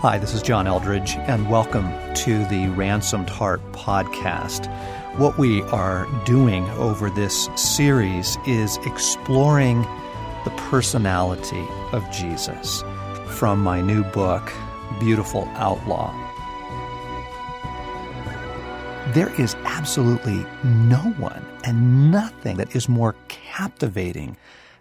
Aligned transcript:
Hi, 0.00 0.16
this 0.16 0.32
is 0.32 0.42
John 0.42 0.66
Eldredge, 0.66 1.16
and 1.26 1.50
welcome 1.50 1.92
to 2.14 2.44
the 2.44 2.68
Ransomed 2.68 3.28
Heart 3.28 3.60
podcast. 3.72 4.72
What 5.18 5.38
we 5.38 5.62
are 5.62 6.06
doing 6.24 6.70
over 6.70 7.10
this 7.10 7.48
series 7.56 8.38
is 8.46 8.76
exploring 8.86 9.82
the 10.44 10.52
personality 10.56 11.66
of 11.90 12.08
Jesus 12.12 12.84
from 13.26 13.60
my 13.60 13.80
new 13.80 14.04
book, 14.04 14.52
Beautiful 15.00 15.48
Outlaw. 15.56 16.14
There 19.14 19.34
is 19.36 19.56
absolutely 19.64 20.46
no 20.62 21.12
one 21.18 21.44
and 21.64 22.12
nothing 22.12 22.58
that 22.58 22.76
is 22.76 22.88
more 22.88 23.16
captivating 23.26 24.36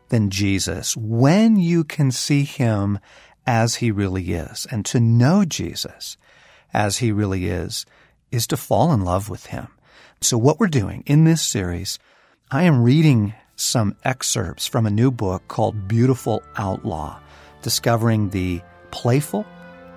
than 0.09 0.30
Jesus 0.30 0.95
when 0.95 1.58
you 1.58 1.84
can 1.84 2.12
see 2.12 2.44
him 2.44 2.99
as 3.48 3.76
he 3.76 3.90
really 3.90 4.34
is. 4.34 4.68
And 4.70 4.86
to 4.88 5.00
know 5.00 5.46
Jesus 5.46 6.18
as 6.74 6.98
he 6.98 7.12
really 7.12 7.48
is, 7.48 7.86
is 8.32 8.46
to 8.48 8.58
fall 8.58 8.92
in 8.92 9.02
love 9.02 9.30
with 9.30 9.48
him. 9.48 9.70
So 10.22 10.38
what 10.38 10.60
we're 10.60 10.68
doing 10.68 11.04
in 11.08 11.23
this 11.23 11.42
series, 11.42 11.98
I 12.52 12.64
am 12.64 12.84
reading 12.84 13.34
some 13.56 13.96
excerpts 14.04 14.68
from 14.68 14.86
a 14.86 14.92
new 14.92 15.10
book 15.10 15.48
called 15.48 15.88
Beautiful 15.88 16.44
Outlaw, 16.58 17.20
discovering 17.62 18.30
the 18.30 18.62
playful, 18.92 19.46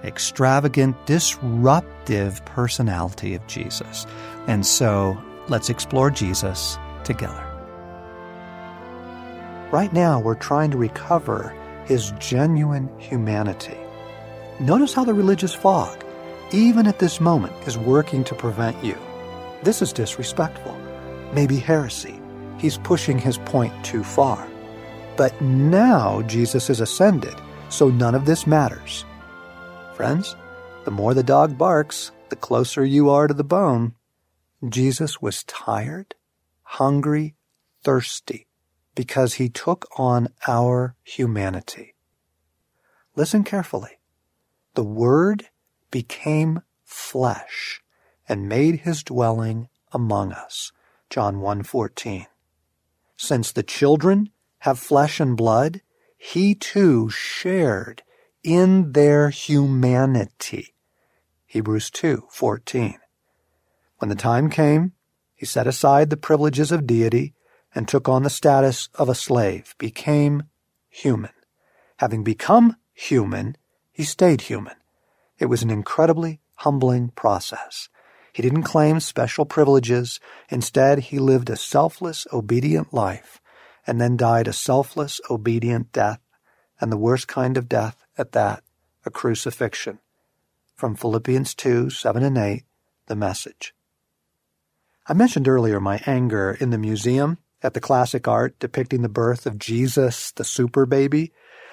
extravagant, 0.05 0.97
disruptive 1.07 2.43
personality 2.47 3.35
of 3.35 3.47
Jesus. 3.47 4.07
And 4.47 4.65
so 4.65 5.21
let's 5.49 5.69
explore 5.69 6.11
Jesus 6.11 6.79
together. 7.05 7.47
Right 9.73 9.93
now, 9.93 10.21
we're 10.21 10.35
trying 10.35 10.71
to 10.71 10.79
recover 10.79 11.55
his 11.87 12.13
genuine 12.19 12.89
humanity. 12.99 13.77
Notice 14.61 14.93
how 14.93 15.05
the 15.05 15.15
religious 15.15 15.55
fog, 15.55 16.05
even 16.53 16.87
at 16.87 16.99
this 16.99 17.21
moment, 17.21 17.53
is 17.67 17.79
working 17.79 18.25
to 18.25 18.35
prevent 18.35 18.83
you. 18.85 18.97
This 19.63 19.83
is 19.83 19.93
disrespectful, 19.93 20.77
maybe 21.33 21.57
heresy. 21.57 22.21
He's 22.59 22.79
pushing 22.79 23.19
his 23.19 23.39
point 23.39 23.73
too 23.85 24.05
far. 24.05 24.47
But 25.17 25.41
now 25.41 26.23
Jesus 26.23 26.69
is 26.69 26.81
ascended, 26.81 27.35
so 27.69 27.89
none 27.89 28.15
of 28.15 28.27
this 28.27 28.47
matters. 28.47 29.05
Friends, 29.95 30.37
the 30.85 30.91
more 30.91 31.15
the 31.15 31.23
dog 31.23 31.57
barks, 31.57 32.11
the 32.29 32.37
closer 32.37 32.85
you 32.85 33.11
are 33.11 33.27
to 33.27 33.35
the 33.35 33.45
bone. 33.45 33.95
Jesus 34.69 35.23
was 35.23 35.45
tired, 35.45 36.15
hungry, 36.63 37.35
thirsty 37.83 38.47
because 39.01 39.37
he 39.37 39.49
took 39.49 39.89
on 39.97 40.29
our 40.47 40.95
humanity. 41.03 41.95
Listen 43.17 43.43
carefully. 43.43 43.99
The 44.75 44.85
Word 44.85 45.49
became 45.91 46.61
flesh 46.85 47.81
and 48.29 48.47
made 48.47 48.81
his 48.81 49.03
dwelling 49.03 49.71
among 49.91 50.33
us. 50.33 50.71
John 51.09 51.37
1:14. 51.37 52.27
Since 53.17 53.53
the 53.53 53.63
children 53.63 54.29
have 54.59 54.79
flesh 54.79 55.19
and 55.19 55.35
blood, 55.35 55.81
he 56.19 56.55
too 56.55 57.09
shared 57.09 58.03
in 58.43 58.93
their 58.93 59.31
humanity. 59.31 60.75
Hebrews 61.47 61.91
2:14. 61.91 62.99
When 63.97 64.11
the 64.11 64.15
time 64.15 64.51
came, 64.51 64.93
he 65.35 65.47
set 65.47 65.67
aside 65.67 66.11
the 66.11 66.19
privileges 66.19 66.71
of 66.71 66.87
deity 66.87 67.33
and 67.75 67.87
took 67.87 68.09
on 68.09 68.23
the 68.23 68.31
status 68.31 68.89
of 68.95 69.09
a 69.09 69.15
slave, 69.15 69.75
became 69.79 70.45
human. 70.89 71.33
Having 71.99 72.25
become 72.25 72.77
human, 72.93 73.57
he 73.93 74.03
stayed 74.03 74.43
human. 74.43 74.77
It 75.39 75.47
was 75.47 75.63
an 75.63 75.71
incredibly 75.71 76.41
humbling 76.57 77.09
process. 77.11 77.89
He 78.33 78.43
didn't 78.43 78.63
claim 78.63 79.01
special 79.01 79.45
privileges. 79.45 80.21
Instead, 80.49 80.99
he 80.99 81.19
lived 81.19 81.51
a 81.51 81.57
selfless, 81.57 82.27
obedient 82.33 82.93
life 82.93 83.41
and 83.87 84.01
then 84.01 84.17
died 84.17 84.47
a 84.47 84.53
selfless, 84.53 85.21
obedient 85.31 85.93
death, 85.93 86.21
and 86.81 86.93
the 86.93 86.97
worst 86.97 87.29
kind 87.29 87.57
of 87.57 87.69
death 87.69 88.05
at 88.17 88.33
that, 88.33 88.63
a 89.05 89.11
crucifixion. 89.11 89.99
From 90.75 90.95
Philippians 90.95 91.55
2 91.55 91.91
7 91.91 92.23
and 92.23 92.39
8, 92.39 92.65
the 93.07 93.17
message. 93.17 93.75
I 95.07 95.15
mentioned 95.15 95.49
earlier 95.49 95.81
my 95.81 96.01
anger 96.07 96.57
in 96.61 96.71
the 96.71 96.79
museum 96.79 97.39
at 97.63 97.75
the 97.75 97.81
classic 97.81 98.27
art 98.27 98.59
depicting 98.59 99.03
the 99.03 99.09
birth 99.09 99.47
of 99.47 99.59
Jesus, 99.59 100.33
the 100.33 100.45
super 100.45 100.87
baby, 100.87 101.33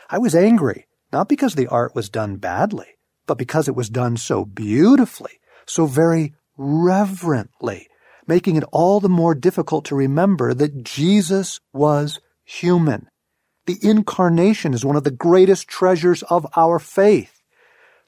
I 0.10 0.18
was 0.18 0.36
angry, 0.36 0.88
not 1.12 1.30
because 1.30 1.56
the 1.56 1.68
art 1.68 1.96
was 1.96 2.10
done 2.10 2.38
badly, 2.38 2.98
but 3.26 3.38
because 3.38 3.68
it 3.68 3.76
was 3.76 3.90
done 3.90 4.18
so 4.18 4.46
beautifully, 4.46 5.40
so 5.66 5.86
very 5.86 6.34
reverently, 6.58 7.88
making 8.26 8.56
it 8.56 8.64
all 8.72 9.00
the 9.00 9.10
more 9.10 9.36
difficult 9.36 9.86
to 9.86 9.96
remember 9.96 10.54
that 10.54 10.84
Jesus 10.84 11.60
was 11.74 12.20
human. 12.44 13.08
The 13.66 13.78
incarnation 13.82 14.74
is 14.74 14.86
one 14.86 14.96
of 14.96 15.04
the 15.04 15.12
greatest 15.12 15.68
treasures 15.68 16.24
of 16.24 16.48
our 16.56 16.80
faith. 16.80 17.42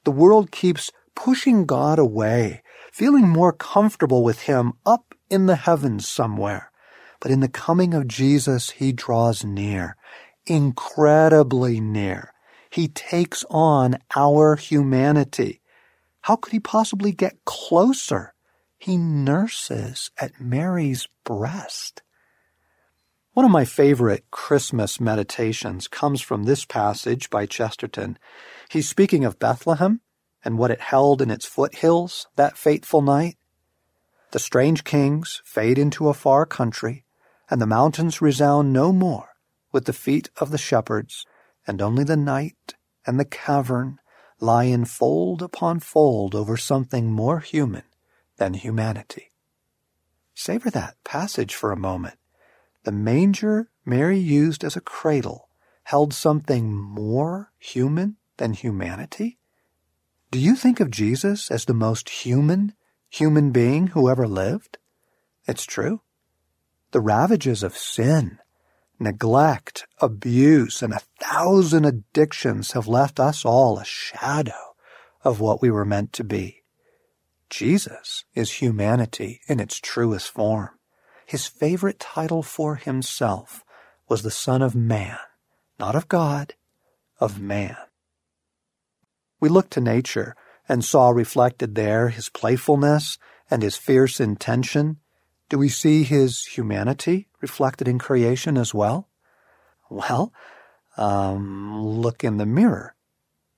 The 0.04 0.10
world 0.10 0.50
keeps 0.50 0.90
pushing 1.14 1.66
God 1.66 1.98
away, 1.98 2.62
feeling 2.90 3.28
more 3.28 3.52
comfortable 3.52 4.24
with 4.24 4.42
Him 4.42 4.72
up 4.86 5.14
in 5.28 5.46
the 5.46 5.56
heavens 5.56 6.08
somewhere. 6.08 6.69
But 7.20 7.30
in 7.30 7.40
the 7.40 7.48
coming 7.48 7.94
of 7.94 8.08
Jesus, 8.08 8.70
he 8.70 8.92
draws 8.92 9.44
near, 9.44 9.96
incredibly 10.46 11.78
near. 11.78 12.32
He 12.70 12.88
takes 12.88 13.44
on 13.50 13.98
our 14.16 14.56
humanity. 14.56 15.60
How 16.22 16.36
could 16.36 16.52
he 16.52 16.60
possibly 16.60 17.12
get 17.12 17.44
closer? 17.44 18.34
He 18.78 18.96
nurses 18.96 20.10
at 20.18 20.40
Mary's 20.40 21.08
breast. 21.24 22.02
One 23.34 23.44
of 23.44 23.52
my 23.52 23.64
favorite 23.64 24.24
Christmas 24.30 25.00
meditations 25.00 25.88
comes 25.88 26.20
from 26.20 26.44
this 26.44 26.64
passage 26.64 27.30
by 27.30 27.46
Chesterton. 27.46 28.18
He's 28.70 28.88
speaking 28.88 29.24
of 29.24 29.38
Bethlehem 29.38 30.00
and 30.44 30.58
what 30.58 30.70
it 30.70 30.80
held 30.80 31.20
in 31.20 31.30
its 31.30 31.44
foothills 31.44 32.26
that 32.36 32.56
fateful 32.56 33.02
night. 33.02 33.36
The 34.32 34.38
strange 34.38 34.84
kings 34.84 35.42
fade 35.44 35.78
into 35.78 36.08
a 36.08 36.14
far 36.14 36.46
country, 36.46 37.04
and 37.50 37.60
the 37.60 37.66
mountains 37.66 38.22
resound 38.22 38.72
no 38.72 38.92
more 38.92 39.30
with 39.72 39.84
the 39.84 39.92
feet 39.92 40.30
of 40.36 40.50
the 40.50 40.58
shepherds, 40.58 41.26
and 41.66 41.82
only 41.82 42.04
the 42.04 42.16
night 42.16 42.74
and 43.06 43.18
the 43.18 43.24
cavern 43.24 43.98
lie 44.40 44.64
in 44.64 44.84
fold 44.84 45.42
upon 45.42 45.80
fold 45.80 46.34
over 46.34 46.56
something 46.56 47.12
more 47.12 47.40
human 47.40 47.82
than 48.36 48.54
humanity. 48.54 49.32
Savor 50.34 50.70
that 50.70 50.96
passage 51.04 51.54
for 51.54 51.72
a 51.72 51.76
moment. 51.76 52.16
The 52.84 52.92
manger 52.92 53.68
Mary 53.84 54.18
used 54.18 54.64
as 54.64 54.76
a 54.76 54.80
cradle 54.80 55.48
held 55.84 56.14
something 56.14 56.72
more 56.72 57.52
human 57.58 58.16
than 58.36 58.52
humanity? 58.52 59.38
Do 60.30 60.38
you 60.38 60.54
think 60.54 60.80
of 60.80 60.90
Jesus 60.90 61.50
as 61.50 61.64
the 61.64 61.74
most 61.74 62.08
human 62.08 62.74
human 63.08 63.50
being 63.50 63.88
who 63.88 64.08
ever 64.08 64.28
lived? 64.28 64.78
It's 65.46 65.64
true. 65.64 66.02
The 66.92 67.00
ravages 67.00 67.62
of 67.62 67.76
sin, 67.76 68.38
neglect, 68.98 69.86
abuse, 70.00 70.82
and 70.82 70.92
a 70.92 71.00
thousand 71.20 71.84
addictions 71.84 72.72
have 72.72 72.88
left 72.88 73.20
us 73.20 73.44
all 73.44 73.78
a 73.78 73.84
shadow 73.84 74.74
of 75.22 75.40
what 75.40 75.62
we 75.62 75.70
were 75.70 75.84
meant 75.84 76.12
to 76.14 76.24
be. 76.24 76.62
Jesus 77.48 78.24
is 78.34 78.54
humanity 78.54 79.40
in 79.48 79.60
its 79.60 79.78
truest 79.78 80.30
form. 80.30 80.70
His 81.26 81.46
favorite 81.46 82.00
title 82.00 82.42
for 82.42 82.76
himself 82.76 83.64
was 84.08 84.22
the 84.22 84.30
Son 84.30 84.62
of 84.62 84.74
Man, 84.74 85.18
not 85.78 85.94
of 85.94 86.08
God, 86.08 86.54
of 87.20 87.40
man. 87.40 87.76
We 89.40 89.48
looked 89.48 89.72
to 89.72 89.80
nature 89.80 90.34
and 90.68 90.84
saw 90.84 91.10
reflected 91.10 91.74
there 91.76 92.08
his 92.08 92.28
playfulness 92.28 93.16
and 93.50 93.62
his 93.62 93.76
fierce 93.76 94.20
intention 94.20 94.98
do 95.50 95.58
we 95.58 95.68
see 95.68 96.04
his 96.04 96.44
humanity 96.46 97.28
reflected 97.42 97.88
in 97.88 97.98
creation 97.98 98.56
as 98.56 98.72
well? 98.72 99.08
Well, 99.90 100.32
um, 100.96 101.84
look 101.84 102.22
in 102.22 102.36
the 102.36 102.46
mirror. 102.46 102.94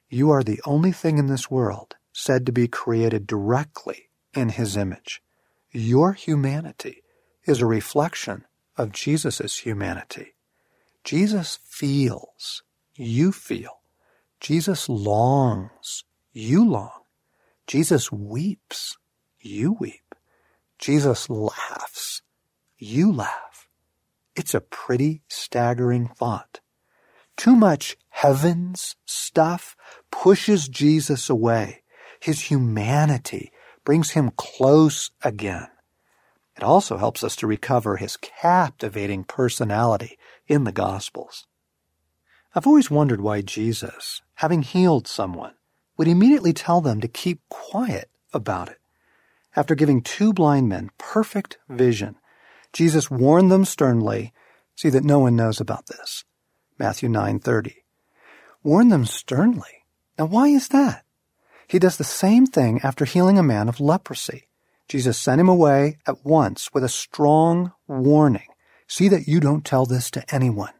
You 0.08 0.30
are 0.30 0.42
the 0.42 0.60
only 0.64 0.90
thing 0.90 1.18
in 1.18 1.26
this 1.26 1.50
world 1.50 1.96
said 2.12 2.46
to 2.46 2.52
be 2.52 2.66
created 2.66 3.26
directly 3.26 4.08
in 4.34 4.48
his 4.50 4.76
image. 4.76 5.22
Your 5.70 6.14
humanity 6.14 7.02
is 7.44 7.60
a 7.60 7.66
reflection 7.66 8.46
of 8.76 8.92
Jesus' 8.92 9.58
humanity. 9.58 10.34
Jesus 11.04 11.58
feels, 11.64 12.62
you 12.94 13.32
feel. 13.32 13.80
Jesus 14.40 14.88
longs, 14.88 16.04
you 16.32 16.66
long. 16.66 17.02
Jesus 17.66 18.10
weeps, 18.10 18.96
you 19.40 19.76
weep. 19.78 20.11
Jesus 20.82 21.30
laughs. 21.30 22.22
You 22.76 23.12
laugh. 23.12 23.68
It's 24.34 24.52
a 24.52 24.60
pretty 24.60 25.22
staggering 25.28 26.08
thought. 26.08 26.58
Too 27.36 27.54
much 27.54 27.96
heavens 28.08 28.96
stuff 29.06 29.76
pushes 30.10 30.66
Jesus 30.66 31.30
away. 31.30 31.84
His 32.18 32.50
humanity 32.50 33.52
brings 33.84 34.10
him 34.10 34.32
close 34.36 35.12
again. 35.22 35.68
It 36.56 36.64
also 36.64 36.96
helps 36.96 37.22
us 37.22 37.36
to 37.36 37.46
recover 37.46 37.98
his 37.98 38.16
captivating 38.16 39.22
personality 39.22 40.18
in 40.48 40.64
the 40.64 40.72
Gospels. 40.72 41.46
I've 42.56 42.66
always 42.66 42.90
wondered 42.90 43.20
why 43.20 43.42
Jesus, 43.42 44.20
having 44.34 44.62
healed 44.62 45.06
someone, 45.06 45.54
would 45.96 46.08
immediately 46.08 46.52
tell 46.52 46.80
them 46.80 47.00
to 47.00 47.06
keep 47.06 47.40
quiet 47.48 48.10
about 48.32 48.68
it. 48.68 48.81
After 49.54 49.74
giving 49.74 50.00
two 50.00 50.32
blind 50.32 50.68
men 50.68 50.90
perfect 50.98 51.58
vision, 51.68 52.16
Jesus 52.72 53.10
warned 53.10 53.50
them 53.50 53.64
sternly, 53.64 54.32
see 54.76 54.88
that 54.88 55.04
no 55.04 55.18
one 55.18 55.36
knows 55.36 55.60
about 55.60 55.86
this. 55.86 56.24
Matthew 56.78 57.08
9:30. 57.08 57.84
Warn 58.62 58.88
them 58.88 59.04
sternly. 59.04 59.84
Now 60.18 60.26
why 60.26 60.48
is 60.48 60.68
that? 60.68 61.04
He 61.68 61.78
does 61.78 61.96
the 61.96 62.04
same 62.04 62.46
thing 62.46 62.80
after 62.82 63.04
healing 63.04 63.38
a 63.38 63.42
man 63.42 63.68
of 63.68 63.80
leprosy. 63.80 64.48
Jesus 64.88 65.18
sent 65.18 65.40
him 65.40 65.48
away 65.48 65.98
at 66.06 66.24
once 66.24 66.72
with 66.72 66.84
a 66.84 66.88
strong 66.88 67.72
warning. 67.86 68.48
See 68.86 69.08
that 69.08 69.26
you 69.26 69.40
don't 69.40 69.64
tell 69.64 69.86
this 69.86 70.10
to 70.12 70.34
anyone. 70.34 70.72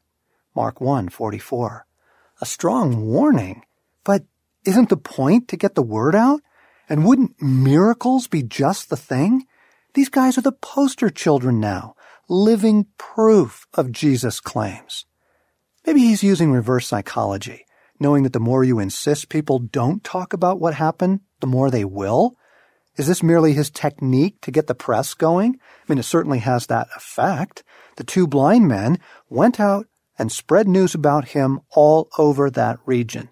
Mark 0.55 0.81
1:44. 0.81 1.87
A 2.41 2.47
strong 2.47 3.07
warning? 3.07 3.63
But 4.05 4.25
isn't 4.65 4.89
the 4.89 4.97
point 4.97 5.49
to 5.49 5.57
get 5.57 5.75
the 5.75 5.83
word 5.83 6.15
out? 6.15 6.41
And 6.93 7.07
wouldn't 7.07 7.41
miracles 7.41 8.27
be 8.27 8.43
just 8.43 8.91
the 8.91 8.99
thing? 8.99 9.47
These 9.95 10.11
guys 10.11 10.37
are 10.37 10.43
the 10.43 10.53
poster 10.53 11.09
children 11.09 11.59
now, 11.59 11.95
living 12.29 12.85
proof 12.99 13.67
of 13.73 13.93
Jesus' 13.93 14.41
claims. 14.41 15.07
Maybe 15.87 16.01
he's 16.01 16.23
using 16.23 16.53
reverse 16.53 16.87
psychology, 16.87 17.65
knowing 17.99 18.25
that 18.25 18.35
the 18.35 18.41
more 18.41 18.63
you 18.63 18.79
insist 18.79 19.31
people 19.31 19.59
don't 19.59 20.05
talk 20.05 20.35
about 20.35 20.61
what 20.61 20.75
happened, 20.75 21.21
the 21.41 21.47
more 21.47 21.71
they 21.71 21.87
will. 21.87 22.37
Is 22.99 23.07
this 23.07 23.23
merely 23.23 23.55
his 23.55 23.71
technique 23.71 24.43
to 24.43 24.51
get 24.51 24.67
the 24.67 24.75
press 24.75 25.15
going? 25.15 25.59
I 25.63 25.85
mean, 25.91 25.99
it 25.99 26.03
certainly 26.03 26.41
has 26.41 26.67
that 26.67 26.89
effect. 26.95 27.65
The 27.97 28.05
two 28.05 28.27
blind 28.27 28.69
men 28.69 28.99
went 29.31 29.59
out 29.59 29.87
and 30.19 30.31
spread 30.31 30.69
news 30.69 30.95
about 30.95 31.29
him 31.29 31.61
all 31.71 32.11
over 32.19 32.51
that 32.51 32.81
region. 32.85 33.31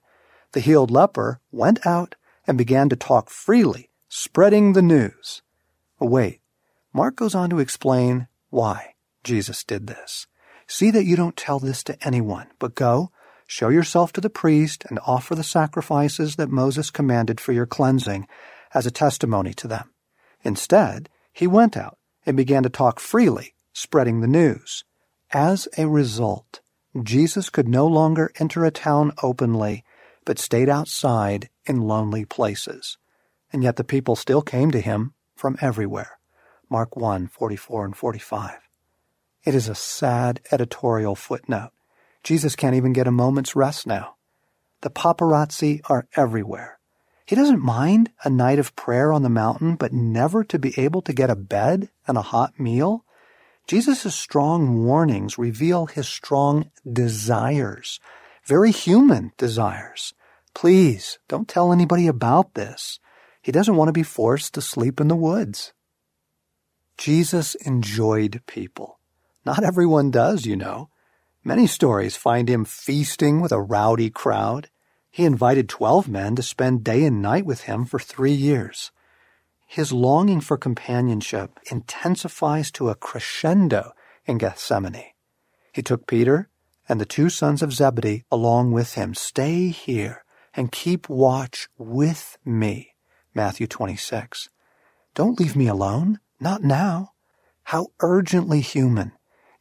The 0.52 0.60
healed 0.60 0.90
leper 0.90 1.40
went 1.52 1.86
out 1.86 2.14
and 2.50 2.58
began 2.58 2.88
to 2.88 2.96
talk 2.96 3.30
freely, 3.30 3.90
spreading 4.08 4.72
the 4.72 4.82
news. 4.82 5.40
Oh, 6.00 6.06
wait, 6.06 6.40
Mark 6.92 7.14
goes 7.14 7.32
on 7.32 7.48
to 7.50 7.60
explain 7.60 8.26
why 8.48 8.94
Jesus 9.22 9.62
did 9.62 9.86
this. 9.86 10.26
See 10.66 10.90
that 10.90 11.04
you 11.04 11.14
don't 11.14 11.36
tell 11.36 11.60
this 11.60 11.84
to 11.84 11.96
anyone, 12.04 12.48
but 12.58 12.74
go, 12.74 13.12
show 13.46 13.68
yourself 13.68 14.12
to 14.14 14.20
the 14.20 14.28
priest, 14.28 14.84
and 14.90 14.98
offer 15.06 15.36
the 15.36 15.44
sacrifices 15.44 16.34
that 16.36 16.50
Moses 16.50 16.90
commanded 16.90 17.40
for 17.40 17.52
your 17.52 17.66
cleansing 17.66 18.26
as 18.74 18.84
a 18.84 18.90
testimony 18.90 19.54
to 19.54 19.68
them. 19.68 19.92
Instead, 20.42 21.08
he 21.32 21.46
went 21.46 21.76
out 21.76 21.98
and 22.26 22.36
began 22.36 22.64
to 22.64 22.68
talk 22.68 22.98
freely, 22.98 23.54
spreading 23.72 24.22
the 24.22 24.26
news. 24.26 24.82
As 25.32 25.68
a 25.78 25.86
result, 25.86 26.62
Jesus 27.00 27.48
could 27.48 27.68
no 27.68 27.86
longer 27.86 28.32
enter 28.40 28.64
a 28.64 28.72
town 28.72 29.12
openly, 29.22 29.84
but 30.24 30.40
stayed 30.40 30.68
outside 30.68 31.48
in 31.66 31.82
lonely 31.82 32.24
places. 32.24 32.98
And 33.52 33.62
yet 33.62 33.76
the 33.76 33.84
people 33.84 34.16
still 34.16 34.42
came 34.42 34.70
to 34.70 34.80
him 34.80 35.14
from 35.34 35.56
everywhere. 35.60 36.18
Mark 36.68 36.96
1, 36.96 37.26
44 37.28 37.84
and 37.84 37.96
45. 37.96 38.58
It 39.44 39.54
is 39.54 39.68
a 39.68 39.74
sad 39.74 40.40
editorial 40.52 41.14
footnote. 41.14 41.70
Jesus 42.22 42.54
can't 42.54 42.76
even 42.76 42.92
get 42.92 43.06
a 43.06 43.12
moment's 43.12 43.56
rest 43.56 43.86
now. 43.86 44.16
The 44.82 44.90
paparazzi 44.90 45.80
are 45.88 46.06
everywhere. 46.14 46.78
He 47.26 47.36
doesn't 47.36 47.62
mind 47.62 48.10
a 48.24 48.30
night 48.30 48.58
of 48.58 48.74
prayer 48.76 49.12
on 49.12 49.22
the 49.22 49.28
mountain, 49.28 49.76
but 49.76 49.92
never 49.92 50.42
to 50.44 50.58
be 50.58 50.74
able 50.78 51.00
to 51.02 51.12
get 51.12 51.30
a 51.30 51.36
bed 51.36 51.90
and 52.06 52.18
a 52.18 52.22
hot 52.22 52.58
meal. 52.58 53.04
Jesus' 53.66 54.14
strong 54.14 54.84
warnings 54.84 55.38
reveal 55.38 55.86
his 55.86 56.08
strong 56.08 56.70
desires, 56.90 58.00
very 58.44 58.72
human 58.72 59.32
desires. 59.38 60.12
Please 60.54 61.18
don't 61.28 61.48
tell 61.48 61.72
anybody 61.72 62.06
about 62.06 62.54
this. 62.54 62.98
He 63.42 63.52
doesn't 63.52 63.76
want 63.76 63.88
to 63.88 63.92
be 63.92 64.02
forced 64.02 64.54
to 64.54 64.60
sleep 64.60 65.00
in 65.00 65.08
the 65.08 65.16
woods. 65.16 65.72
Jesus 66.98 67.54
enjoyed 67.56 68.42
people. 68.46 68.98
Not 69.46 69.64
everyone 69.64 70.10
does, 70.10 70.44
you 70.44 70.56
know. 70.56 70.90
Many 71.42 71.66
stories 71.66 72.16
find 72.16 72.48
him 72.48 72.66
feasting 72.66 73.40
with 73.40 73.52
a 73.52 73.60
rowdy 73.60 74.10
crowd. 74.10 74.68
He 75.10 75.24
invited 75.24 75.68
twelve 75.68 76.06
men 76.08 76.36
to 76.36 76.42
spend 76.42 76.84
day 76.84 77.04
and 77.04 77.22
night 77.22 77.46
with 77.46 77.62
him 77.62 77.86
for 77.86 77.98
three 77.98 78.32
years. 78.32 78.90
His 79.66 79.92
longing 79.92 80.40
for 80.40 80.58
companionship 80.58 81.58
intensifies 81.70 82.70
to 82.72 82.90
a 82.90 82.94
crescendo 82.94 83.92
in 84.26 84.36
Gethsemane. 84.36 85.12
He 85.72 85.80
took 85.80 86.06
Peter 86.06 86.50
and 86.88 87.00
the 87.00 87.06
two 87.06 87.30
sons 87.30 87.62
of 87.62 87.72
Zebedee 87.72 88.24
along 88.30 88.72
with 88.72 88.94
him. 88.94 89.14
Stay 89.14 89.68
here 89.68 90.24
and 90.54 90.72
keep 90.72 91.08
watch 91.08 91.68
with 91.78 92.38
me. 92.44 92.94
Matthew 93.34 93.66
26. 93.66 94.48
Don't 95.14 95.38
leave 95.38 95.56
me 95.56 95.68
alone. 95.68 96.20
Not 96.40 96.62
now. 96.62 97.12
How 97.64 97.88
urgently 98.00 98.60
human 98.60 99.12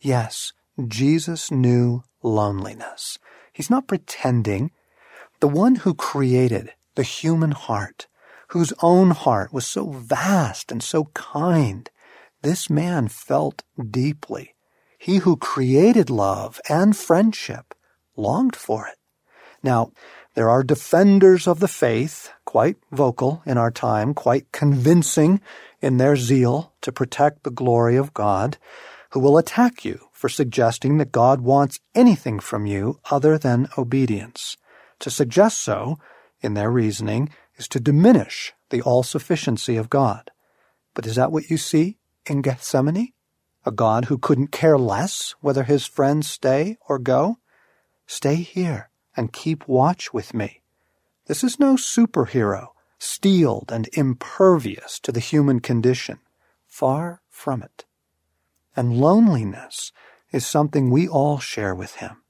Yes, 0.02 0.54
Jesus 0.88 1.52
knew 1.52 2.04
loneliness. 2.24 3.18
He's 3.52 3.70
not 3.70 3.88
pretending. 3.88 4.72
The 5.42 5.50
one 5.50 5.76
who 5.76 5.94
created 5.94 6.72
the 6.96 7.04
human 7.04 7.52
heart, 7.52 8.08
whose 8.50 8.74
own 8.82 9.12
heart 9.12 9.52
was 9.54 9.68
so 9.68 9.92
vast 9.92 10.72
and 10.72 10.82
so 10.82 11.06
kind, 11.14 11.90
this 12.42 12.70
man 12.70 13.10
felt 13.10 13.64
deeply. 13.92 14.56
He 14.98 15.18
who 15.18 15.36
created 15.36 16.10
love 16.10 16.62
and 16.70 16.96
friendship 16.96 17.74
longed 18.16 18.56
for 18.56 18.88
it. 18.88 18.98
Now, 19.62 19.92
there 20.40 20.50
are 20.50 20.64
defenders 20.64 21.50
of 21.50 21.60
the 21.60 21.68
faith, 21.68 22.32
quite 22.46 22.78
vocal 22.94 23.44
in 23.46 23.58
our 23.58 23.70
time, 23.70 24.14
quite 24.14 24.50
convincing 24.54 25.42
in 25.82 25.98
their 25.98 26.16
zeal 26.16 26.72
to 26.80 26.94
protect 26.94 27.44
the 27.44 27.52
glory 27.52 27.98
of 27.98 28.14
God 28.14 28.58
who 29.10 29.20
will 29.20 29.38
attack 29.38 29.84
you 29.84 30.00
for 30.14 30.30
suggesting 30.30 30.98
that 30.98 31.12
God 31.12 31.42
wants 31.42 31.82
anything 31.94 32.40
from 32.40 32.66
you 32.66 33.02
other 33.12 33.38
than 33.38 33.68
obedience. 33.78 34.56
To 35.00 35.10
suggest 35.10 35.60
so, 35.60 36.00
in 36.40 36.54
their 36.54 36.72
reasoning, 36.72 37.32
is 37.58 37.68
to 37.68 37.82
diminish 37.82 38.54
the 38.70 38.82
all 38.82 39.04
sufficiency 39.04 39.76
of 39.76 39.90
God. 39.90 40.32
But 40.94 41.06
is 41.06 41.18
that 41.18 41.34
what 41.34 41.50
you 41.50 41.58
see 41.58 41.98
in 42.26 42.42
Gethsemane? 42.42 43.12
A 43.66 43.72
God 43.72 44.06
who 44.06 44.18
couldn't 44.18 44.54
care 44.54 44.78
less 44.78 45.36
whether 45.42 45.64
his 45.64 45.86
friends 45.86 46.32
stay 46.32 46.78
or 46.88 46.98
go? 46.98 47.40
Stay 48.08 48.36
here 48.36 48.89
and 49.20 49.32
keep 49.32 49.68
watch 49.68 50.12
with 50.12 50.34
me. 50.34 50.64
This 51.28 51.44
is 51.44 51.60
no 51.60 51.76
superhero, 51.76 52.70
steeled 52.98 53.72
and 53.72 53.88
impervious 53.94 55.00
to 55.02 55.12
the 55.12 55.20
human 55.20 55.60
condition. 55.60 56.18
Far 56.66 57.22
from 57.30 57.62
it 57.62 57.86
and 58.80 58.96
loneliness 58.96 59.92
is 60.32 60.46
something 60.46 60.90
we 60.90 61.06
all 61.06 61.38
share 61.38 61.76
with 61.76 61.96
him. 61.96 62.24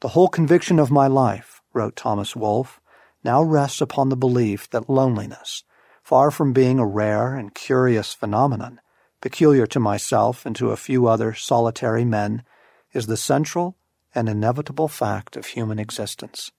The 0.00 0.08
whole 0.08 0.28
conviction 0.28 0.78
of 0.78 0.90
my 0.90 1.06
life, 1.06 1.62
wrote 1.72 1.96
Thomas 1.96 2.36
Wolfe, 2.36 2.78
now 3.24 3.42
rests 3.42 3.80
upon 3.80 4.10
the 4.10 4.16
belief 4.16 4.68
that 4.68 4.90
loneliness, 4.90 5.64
far 6.02 6.30
from 6.30 6.52
being 6.52 6.78
a 6.78 6.86
rare 6.86 7.34
and 7.36 7.54
curious 7.54 8.12
phenomenon, 8.12 8.82
peculiar 9.22 9.66
to 9.68 9.80
myself 9.80 10.44
and 10.44 10.54
to 10.56 10.72
a 10.72 10.76
few 10.76 11.06
other 11.06 11.32
solitary 11.32 12.04
men, 12.04 12.42
is 12.92 13.06
the 13.06 13.16
central 13.16 13.78
and 14.14 14.28
inevitable 14.28 14.88
fact 14.88 15.36
of 15.36 15.46
human 15.46 15.78
existence. 15.78 16.50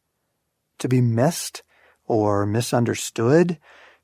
To 0.79 0.87
be 0.87 1.01
missed 1.01 1.63
or 2.05 2.45
misunderstood, 2.45 3.59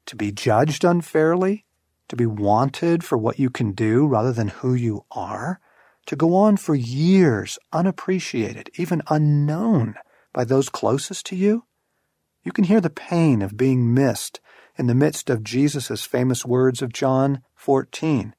to 0.06 0.15
be 0.15 0.32
judged 0.32 0.84
unfairly, 0.84 1.65
to 2.08 2.15
be 2.15 2.25
wanted 2.25 3.03
for 3.03 3.18
what 3.18 3.39
you 3.39 3.50
can 3.50 3.72
do 3.72 4.08
rather 4.08 4.32
than 4.32 4.48
who 4.48 4.74
you 4.74 5.06
are, 5.12 5.60
to 6.08 6.15
go 6.15 6.36
on 6.36 6.58
for 6.58 6.74
years 6.74 7.60
unappreciated, 7.72 8.70
even 8.75 9.03
unknown 9.10 9.96
by 10.34 10.44
those 10.44 10.70
closest 10.70 11.25
to 11.27 11.36
you? 11.36 11.65
You 12.44 12.51
can 12.51 12.63
hear 12.63 12.82
the 12.82 12.89
pain 12.89 13.41
of 13.41 13.58
being 13.58 13.94
missed 13.94 14.39
in 14.77 14.88
the 14.88 14.96
midst 14.96 15.29
of 15.29 15.44
Jesus' 15.44 16.06
famous 16.06 16.46
words 16.46 16.82
of 16.82 16.94
John 16.94 17.41
14. 17.56 18.34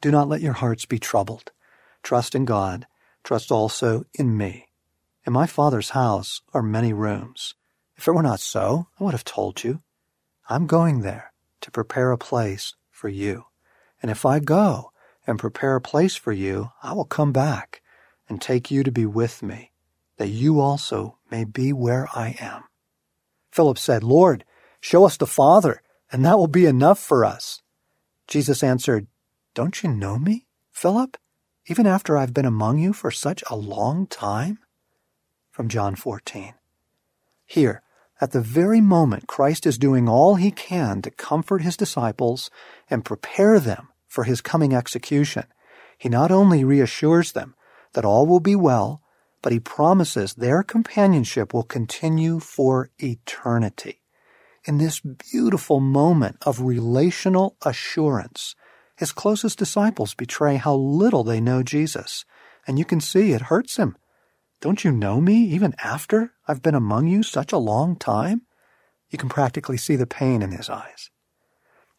Do 0.00 0.10
not 0.10 0.28
let 0.28 0.40
your 0.40 0.52
hearts 0.54 0.86
be 0.86 0.98
troubled. 0.98 1.52
Trust 2.02 2.34
in 2.34 2.44
God. 2.44 2.86
Trust 3.28 3.52
also 3.52 4.04
in 4.14 4.38
me. 4.38 4.68
In 5.26 5.34
my 5.34 5.46
Father's 5.46 5.90
house 5.90 6.40
are 6.54 6.62
many 6.62 6.94
rooms. 6.94 7.52
If 7.94 8.08
it 8.08 8.12
were 8.12 8.22
not 8.22 8.40
so, 8.40 8.86
I 8.98 9.04
would 9.04 9.12
have 9.12 9.22
told 9.22 9.62
you. 9.62 9.80
I'm 10.48 10.66
going 10.66 11.02
there 11.02 11.34
to 11.60 11.70
prepare 11.70 12.10
a 12.10 12.16
place 12.16 12.74
for 12.90 13.10
you. 13.10 13.44
And 14.00 14.10
if 14.10 14.24
I 14.24 14.38
go 14.38 14.92
and 15.26 15.38
prepare 15.38 15.76
a 15.76 15.80
place 15.82 16.16
for 16.16 16.32
you, 16.32 16.70
I 16.82 16.94
will 16.94 17.04
come 17.04 17.30
back 17.30 17.82
and 18.30 18.40
take 18.40 18.70
you 18.70 18.82
to 18.82 18.90
be 18.90 19.04
with 19.04 19.42
me, 19.42 19.72
that 20.16 20.28
you 20.28 20.58
also 20.58 21.18
may 21.30 21.44
be 21.44 21.70
where 21.70 22.08
I 22.14 22.34
am. 22.40 22.64
Philip 23.52 23.76
said, 23.76 24.02
Lord, 24.02 24.42
show 24.80 25.04
us 25.04 25.18
the 25.18 25.26
Father, 25.26 25.82
and 26.10 26.24
that 26.24 26.38
will 26.38 26.48
be 26.48 26.64
enough 26.64 26.98
for 26.98 27.26
us. 27.26 27.60
Jesus 28.26 28.62
answered, 28.62 29.06
Don't 29.52 29.82
you 29.82 29.90
know 29.90 30.18
me, 30.18 30.46
Philip, 30.72 31.18
even 31.68 31.86
after 31.86 32.16
I've 32.16 32.34
been 32.34 32.46
among 32.46 32.78
you 32.78 32.92
for 32.92 33.10
such 33.10 33.44
a 33.48 33.56
long 33.56 34.06
time? 34.06 34.58
From 35.50 35.68
John 35.68 35.94
14. 35.94 36.54
Here, 37.44 37.82
at 38.20 38.32
the 38.32 38.40
very 38.40 38.80
moment 38.80 39.26
Christ 39.26 39.66
is 39.66 39.78
doing 39.78 40.08
all 40.08 40.36
he 40.36 40.50
can 40.50 41.02
to 41.02 41.10
comfort 41.10 41.62
his 41.62 41.76
disciples 41.76 42.50
and 42.88 43.04
prepare 43.04 43.60
them 43.60 43.88
for 44.06 44.24
his 44.24 44.40
coming 44.40 44.74
execution, 44.74 45.44
he 45.98 46.08
not 46.08 46.30
only 46.30 46.64
reassures 46.64 47.32
them 47.32 47.54
that 47.92 48.04
all 48.04 48.26
will 48.26 48.40
be 48.40 48.56
well, 48.56 49.02
but 49.42 49.52
he 49.52 49.60
promises 49.60 50.34
their 50.34 50.62
companionship 50.62 51.52
will 51.52 51.62
continue 51.62 52.40
for 52.40 52.90
eternity. 52.98 54.02
In 54.64 54.78
this 54.78 55.00
beautiful 55.00 55.80
moment 55.80 56.36
of 56.42 56.60
relational 56.60 57.56
assurance, 57.64 58.54
his 58.98 59.12
closest 59.12 59.58
disciples 59.58 60.14
betray 60.14 60.56
how 60.56 60.74
little 60.74 61.22
they 61.22 61.40
know 61.40 61.62
Jesus, 61.62 62.24
and 62.66 62.80
you 62.80 62.84
can 62.84 63.00
see 63.00 63.32
it 63.32 63.42
hurts 63.42 63.76
him. 63.76 63.96
Don't 64.60 64.82
you 64.82 64.90
know 64.90 65.20
me 65.20 65.36
even 65.44 65.76
after 65.82 66.32
I've 66.48 66.62
been 66.62 66.74
among 66.74 67.06
you 67.06 67.22
such 67.22 67.52
a 67.52 67.58
long 67.58 67.94
time? 67.94 68.42
You 69.08 69.16
can 69.16 69.28
practically 69.28 69.76
see 69.76 69.94
the 69.94 70.06
pain 70.06 70.42
in 70.42 70.50
his 70.50 70.68
eyes. 70.68 71.10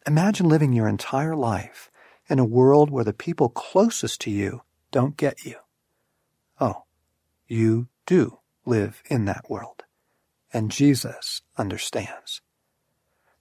Imagine 0.06 0.46
living 0.46 0.74
your 0.74 0.88
entire 0.88 1.34
life 1.34 1.90
in 2.28 2.38
a 2.38 2.44
world 2.44 2.90
where 2.90 3.04
the 3.04 3.14
people 3.14 3.48
closest 3.48 4.20
to 4.20 4.30
you 4.30 4.60
don't 4.90 5.16
get 5.16 5.42
you. 5.42 5.56
Oh, 6.60 6.84
you 7.48 7.88
do 8.04 8.40
live 8.66 9.02
in 9.06 9.24
that 9.24 9.48
world. 9.48 9.84
And 10.52 10.70
Jesus 10.70 11.40
understands. 11.56 12.42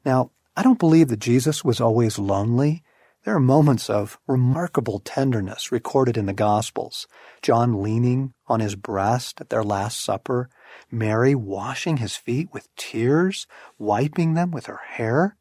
Now, 0.05 0.31
I 0.55 0.63
don't 0.63 0.79
believe 0.79 1.09
that 1.09 1.19
Jesus 1.19 1.63
was 1.63 1.81
always 1.81 2.17
lonely. 2.17 2.83
There 3.25 3.35
are 3.35 3.41
moments 3.41 3.89
of 3.89 4.17
remarkable 4.27 4.99
tenderness 4.99 5.73
recorded 5.73 6.15
in 6.15 6.25
the 6.25 6.33
Gospels. 6.33 7.05
John 7.41 7.83
leaning 7.83 8.33
on 8.47 8.61
his 8.61 8.75
breast 8.75 9.41
at 9.41 9.49
their 9.49 9.63
Last 9.63 10.01
Supper, 10.01 10.49
Mary 10.89 11.35
washing 11.35 11.97
his 11.97 12.15
feet 12.15 12.47
with 12.53 12.73
tears, 12.77 13.45
wiping 13.77 14.35
them 14.35 14.51
with 14.51 14.67
her 14.67 14.79
hair. 14.91 15.35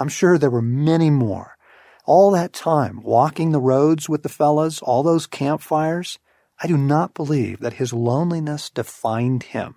I'm 0.00 0.08
sure 0.08 0.38
there 0.38 0.50
were 0.50 0.60
many 0.60 1.08
more. 1.08 1.56
All 2.04 2.32
that 2.32 2.52
time, 2.52 3.00
walking 3.00 3.52
the 3.52 3.60
roads 3.60 4.08
with 4.08 4.24
the 4.24 4.28
fellows, 4.28 4.82
all 4.82 5.04
those 5.04 5.28
campfires, 5.28 6.18
I 6.60 6.66
do 6.66 6.76
not 6.76 7.14
believe 7.14 7.60
that 7.60 7.74
his 7.74 7.92
loneliness 7.92 8.70
defined 8.70 9.44
him, 9.44 9.76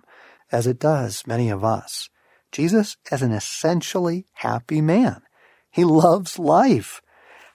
as 0.50 0.66
it 0.66 0.80
does 0.80 1.24
many 1.24 1.50
of 1.50 1.62
us. 1.62 2.10
Jesus 2.50 2.96
is 3.12 3.22
an 3.22 3.30
essentially 3.30 4.26
happy 4.34 4.80
man. 4.80 5.22
He 5.70 5.84
loves 5.84 6.38
life. 6.38 7.00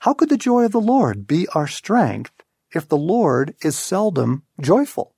How 0.03 0.13
could 0.13 0.27
the 0.27 0.35
joy 0.35 0.65
of 0.65 0.73
the 0.73 0.81
Lord 0.81 1.27
be 1.27 1.47
our 1.55 1.65
strength 1.65 2.33
if 2.75 2.89
the 2.89 2.97
Lord 2.97 3.55
is 3.61 3.77
seldom 3.77 4.43
joyful? 4.59 5.15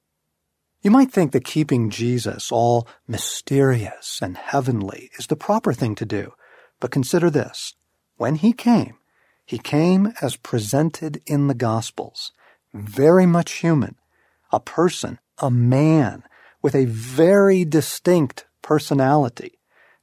You 0.83 0.91
might 0.91 1.11
think 1.11 1.31
that 1.31 1.43
keeping 1.43 1.89
Jesus 1.89 2.51
all 2.51 2.87
mysterious 3.07 4.19
and 4.21 4.37
heavenly 4.37 5.09
is 5.17 5.25
the 5.25 5.35
proper 5.35 5.73
thing 5.73 5.95
to 5.95 6.05
do, 6.05 6.33
but 6.79 6.91
consider 6.91 7.31
this. 7.31 7.73
When 8.17 8.35
he 8.35 8.53
came, 8.53 8.97
he 9.43 9.57
came 9.57 10.13
as 10.21 10.35
presented 10.35 11.19
in 11.25 11.47
the 11.47 11.55
Gospels 11.55 12.31
very 12.71 13.25
much 13.25 13.53
human, 13.53 13.95
a 14.51 14.59
person, 14.59 15.17
a 15.39 15.49
man 15.49 16.21
with 16.61 16.75
a 16.75 16.85
very 16.85 17.65
distinct 17.65 18.45
personality. 18.61 19.57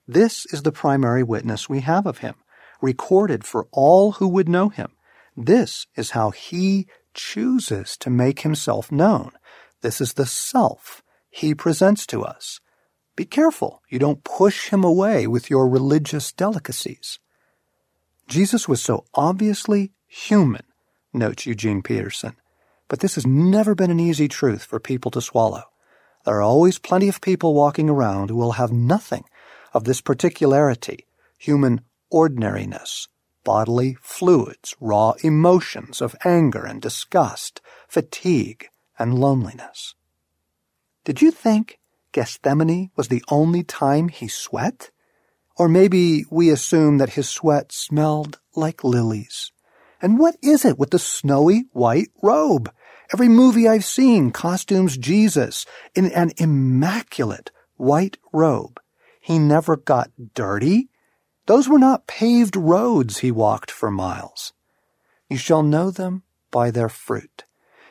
This 0.08 0.44
is 0.46 0.64
the 0.64 0.72
primary 0.72 1.22
witness 1.22 1.68
we 1.68 1.82
have 1.82 2.04
of 2.04 2.18
him, 2.18 2.34
recorded 2.82 3.44
for 3.44 3.68
all 3.72 4.12
who 4.12 4.28
would 4.28 4.48
know 4.48 4.68
him. 4.68 4.92
This 5.36 5.86
is 5.96 6.10
how 6.10 6.30
he 6.30 6.86
chooses 7.14 7.96
to 7.98 8.10
make 8.10 8.40
himself 8.40 8.92
known. 8.92 9.32
This 9.80 10.00
is 10.00 10.14
the 10.14 10.26
self 10.26 11.02
he 11.30 11.54
presents 11.54 12.06
to 12.06 12.22
us. 12.22 12.60
Be 13.16 13.24
careful 13.24 13.82
you 13.88 13.98
don't 13.98 14.24
push 14.24 14.68
him 14.68 14.84
away 14.84 15.26
with 15.26 15.50
your 15.50 15.68
religious 15.68 16.32
delicacies. 16.32 17.18
Jesus 18.28 18.68
was 18.68 18.82
so 18.82 19.04
obviously 19.14 19.92
human, 20.06 20.62
notes 21.12 21.46
Eugene 21.46 21.82
Peterson, 21.82 22.36
but 22.88 23.00
this 23.00 23.14
has 23.14 23.26
never 23.26 23.74
been 23.74 23.90
an 23.90 24.00
easy 24.00 24.28
truth 24.28 24.64
for 24.64 24.80
people 24.80 25.10
to 25.10 25.20
swallow. 25.20 25.64
There 26.24 26.36
are 26.36 26.42
always 26.42 26.78
plenty 26.78 27.08
of 27.08 27.20
people 27.20 27.54
walking 27.54 27.90
around 27.90 28.30
who 28.30 28.36
will 28.36 28.52
have 28.52 28.72
nothing 28.72 29.24
of 29.74 29.84
this 29.84 30.00
particularity, 30.00 31.06
human 31.38 31.80
ordinariness, 32.12 33.08
bodily 33.42 33.96
fluids, 34.00 34.76
raw 34.80 35.14
emotions 35.24 36.00
of 36.00 36.14
anger 36.24 36.64
and 36.64 36.80
disgust, 36.80 37.60
fatigue 37.88 38.68
and 38.98 39.18
loneliness. 39.18 39.94
Did 41.04 41.20
you 41.20 41.32
think 41.32 41.78
Gethsemane 42.12 42.90
was 42.94 43.08
the 43.08 43.24
only 43.28 43.64
time 43.64 44.08
he 44.08 44.28
sweat? 44.28 44.90
Or 45.56 45.68
maybe 45.68 46.24
we 46.30 46.50
assume 46.50 46.98
that 46.98 47.14
his 47.14 47.28
sweat 47.28 47.72
smelled 47.72 48.38
like 48.54 48.84
lilies. 48.84 49.50
And 50.00 50.18
what 50.18 50.36
is 50.42 50.64
it 50.64 50.78
with 50.78 50.90
the 50.90 50.98
snowy 50.98 51.64
white 51.72 52.08
robe? 52.22 52.72
Every 53.12 53.28
movie 53.28 53.68
I've 53.68 53.84
seen 53.84 54.30
costumes 54.30 54.96
Jesus 54.96 55.66
in 55.94 56.06
an 56.12 56.32
immaculate 56.36 57.50
white 57.76 58.18
robe. 58.32 58.80
He 59.20 59.38
never 59.38 59.76
got 59.76 60.10
dirty. 60.34 60.88
Those 61.46 61.68
were 61.68 61.78
not 61.78 62.06
paved 62.06 62.56
roads 62.56 63.18
he 63.18 63.30
walked 63.30 63.70
for 63.70 63.90
miles. 63.90 64.52
You 65.28 65.36
shall 65.36 65.62
know 65.62 65.90
them 65.90 66.22
by 66.50 66.70
their 66.70 66.88
fruit. 66.88 67.44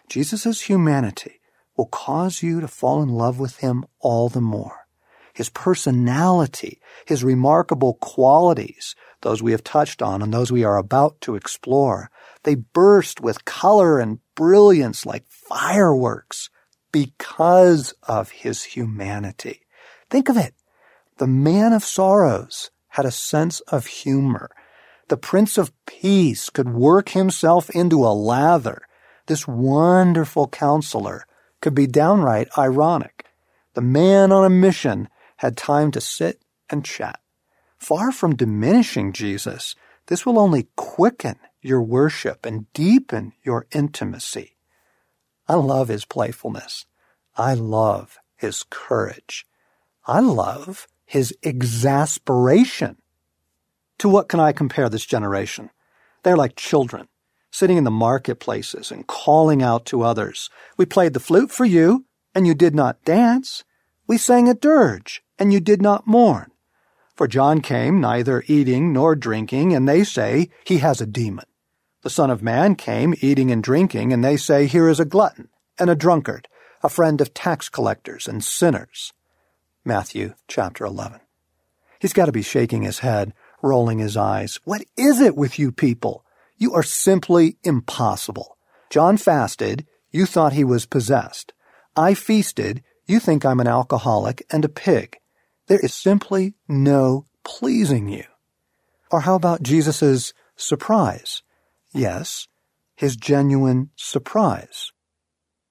Jesus' 0.07 0.61
humanity 0.61 1.41
will 1.75 1.87
cause 1.87 2.43
you 2.43 2.61
to 2.61 2.67
fall 2.67 3.01
in 3.01 3.09
love 3.09 3.39
with 3.39 3.57
him 3.57 3.85
all 3.99 4.29
the 4.29 4.41
more. 4.41 4.87
His 5.33 5.49
personality, 5.49 6.79
his 7.05 7.23
remarkable 7.23 7.95
qualities, 7.95 8.95
those 9.21 9.41
we 9.41 9.51
have 9.51 9.63
touched 9.63 10.01
on 10.01 10.21
and 10.21 10.33
those 10.33 10.51
we 10.51 10.63
are 10.63 10.77
about 10.77 11.19
to 11.21 11.35
explore, 11.35 12.11
they 12.43 12.55
burst 12.55 13.21
with 13.21 13.45
color 13.45 13.99
and 13.99 14.19
brilliance 14.35 15.05
like 15.05 15.25
fireworks 15.27 16.49
because 16.91 17.93
of 18.03 18.31
his 18.31 18.63
humanity. 18.63 19.61
Think 20.09 20.29
of 20.29 20.37
it. 20.37 20.53
The 21.17 21.27
man 21.27 21.71
of 21.71 21.83
sorrows 21.83 22.71
had 22.91 23.05
a 23.05 23.11
sense 23.11 23.59
of 23.61 23.87
humor. 23.87 24.49
The 25.09 25.17
Prince 25.17 25.57
of 25.57 25.73
Peace 25.85 26.49
could 26.49 26.69
work 26.69 27.09
himself 27.09 27.69
into 27.69 28.05
a 28.05 28.13
lather. 28.13 28.83
This 29.27 29.47
wonderful 29.47 30.47
counselor 30.47 31.25
could 31.61 31.75
be 31.75 31.87
downright 31.87 32.47
ironic. 32.57 33.25
The 33.73 33.81
man 33.81 34.31
on 34.31 34.45
a 34.45 34.49
mission 34.49 35.09
had 35.37 35.57
time 35.57 35.91
to 35.91 36.01
sit 36.01 36.41
and 36.69 36.85
chat. 36.85 37.19
Far 37.77 38.11
from 38.11 38.35
diminishing 38.35 39.13
Jesus, 39.13 39.75
this 40.07 40.25
will 40.25 40.37
only 40.37 40.67
quicken 40.75 41.39
your 41.61 41.81
worship 41.81 42.45
and 42.45 42.71
deepen 42.73 43.33
your 43.43 43.67
intimacy. 43.71 44.57
I 45.47 45.55
love 45.55 45.87
his 45.87 46.05
playfulness. 46.05 46.85
I 47.35 47.53
love 47.53 48.17
his 48.35 48.63
courage. 48.69 49.45
I 50.05 50.19
love 50.19 50.87
his 51.11 51.35
exasperation. 51.43 52.95
To 53.99 54.07
what 54.07 54.29
can 54.29 54.39
I 54.39 54.53
compare 54.53 54.87
this 54.87 55.05
generation? 55.05 55.69
They're 56.23 56.37
like 56.37 56.55
children, 56.55 57.09
sitting 57.51 57.75
in 57.75 57.83
the 57.83 57.91
marketplaces 57.91 58.93
and 58.93 59.05
calling 59.05 59.61
out 59.61 59.85
to 59.87 60.03
others. 60.03 60.49
We 60.77 60.85
played 60.85 61.13
the 61.13 61.19
flute 61.19 61.51
for 61.51 61.65
you, 61.65 62.05
and 62.33 62.47
you 62.47 62.53
did 62.53 62.73
not 62.73 63.03
dance. 63.03 63.65
We 64.07 64.17
sang 64.17 64.47
a 64.47 64.53
dirge, 64.53 65.21
and 65.37 65.51
you 65.51 65.59
did 65.59 65.81
not 65.81 66.07
mourn. 66.07 66.49
For 67.13 67.27
John 67.27 67.59
came 67.59 67.99
neither 67.99 68.45
eating 68.47 68.93
nor 68.93 69.13
drinking, 69.13 69.73
and 69.73 69.89
they 69.89 70.05
say 70.05 70.49
he 70.63 70.77
has 70.77 71.01
a 71.01 71.05
demon. 71.05 71.45
The 72.03 72.09
Son 72.09 72.31
of 72.31 72.41
Man 72.41 72.75
came 72.75 73.15
eating 73.19 73.51
and 73.51 73.61
drinking, 73.61 74.13
and 74.13 74.23
they 74.23 74.37
say, 74.37 74.65
Here 74.65 74.87
is 74.87 75.01
a 75.01 75.05
glutton 75.05 75.49
and 75.77 75.89
a 75.89 75.95
drunkard, 75.95 76.47
a 76.81 76.87
friend 76.87 77.19
of 77.19 77.33
tax 77.33 77.67
collectors 77.67 78.29
and 78.29 78.41
sinners. 78.41 79.11
Matthew 79.83 80.35
chapter 80.47 80.85
11. 80.85 81.21
He's 81.99 82.13
got 82.13 82.27
to 82.27 82.31
be 82.31 82.43
shaking 82.43 82.83
his 82.83 82.99
head, 82.99 83.33
rolling 83.63 83.99
his 83.99 84.15
eyes. 84.15 84.59
What 84.63 84.83
is 84.95 85.19
it 85.19 85.35
with 85.35 85.57
you 85.57 85.71
people? 85.71 86.23
You 86.57 86.73
are 86.73 86.83
simply 86.83 87.57
impossible. 87.63 88.57
John 88.91 89.17
fasted. 89.17 89.87
You 90.11 90.27
thought 90.27 90.53
he 90.53 90.63
was 90.63 90.85
possessed. 90.85 91.53
I 91.95 92.13
feasted. 92.13 92.83
You 93.07 93.19
think 93.19 93.43
I'm 93.43 93.59
an 93.59 93.67
alcoholic 93.67 94.45
and 94.51 94.63
a 94.63 94.69
pig. 94.69 95.17
There 95.67 95.79
is 95.79 95.95
simply 95.95 96.53
no 96.67 97.25
pleasing 97.43 98.07
you. 98.07 98.25
Or 99.11 99.21
how 99.21 99.35
about 99.35 99.63
Jesus' 99.63 100.33
surprise? 100.55 101.41
Yes, 101.91 102.47
his 102.95 103.15
genuine 103.15 103.89
surprise. 103.95 104.91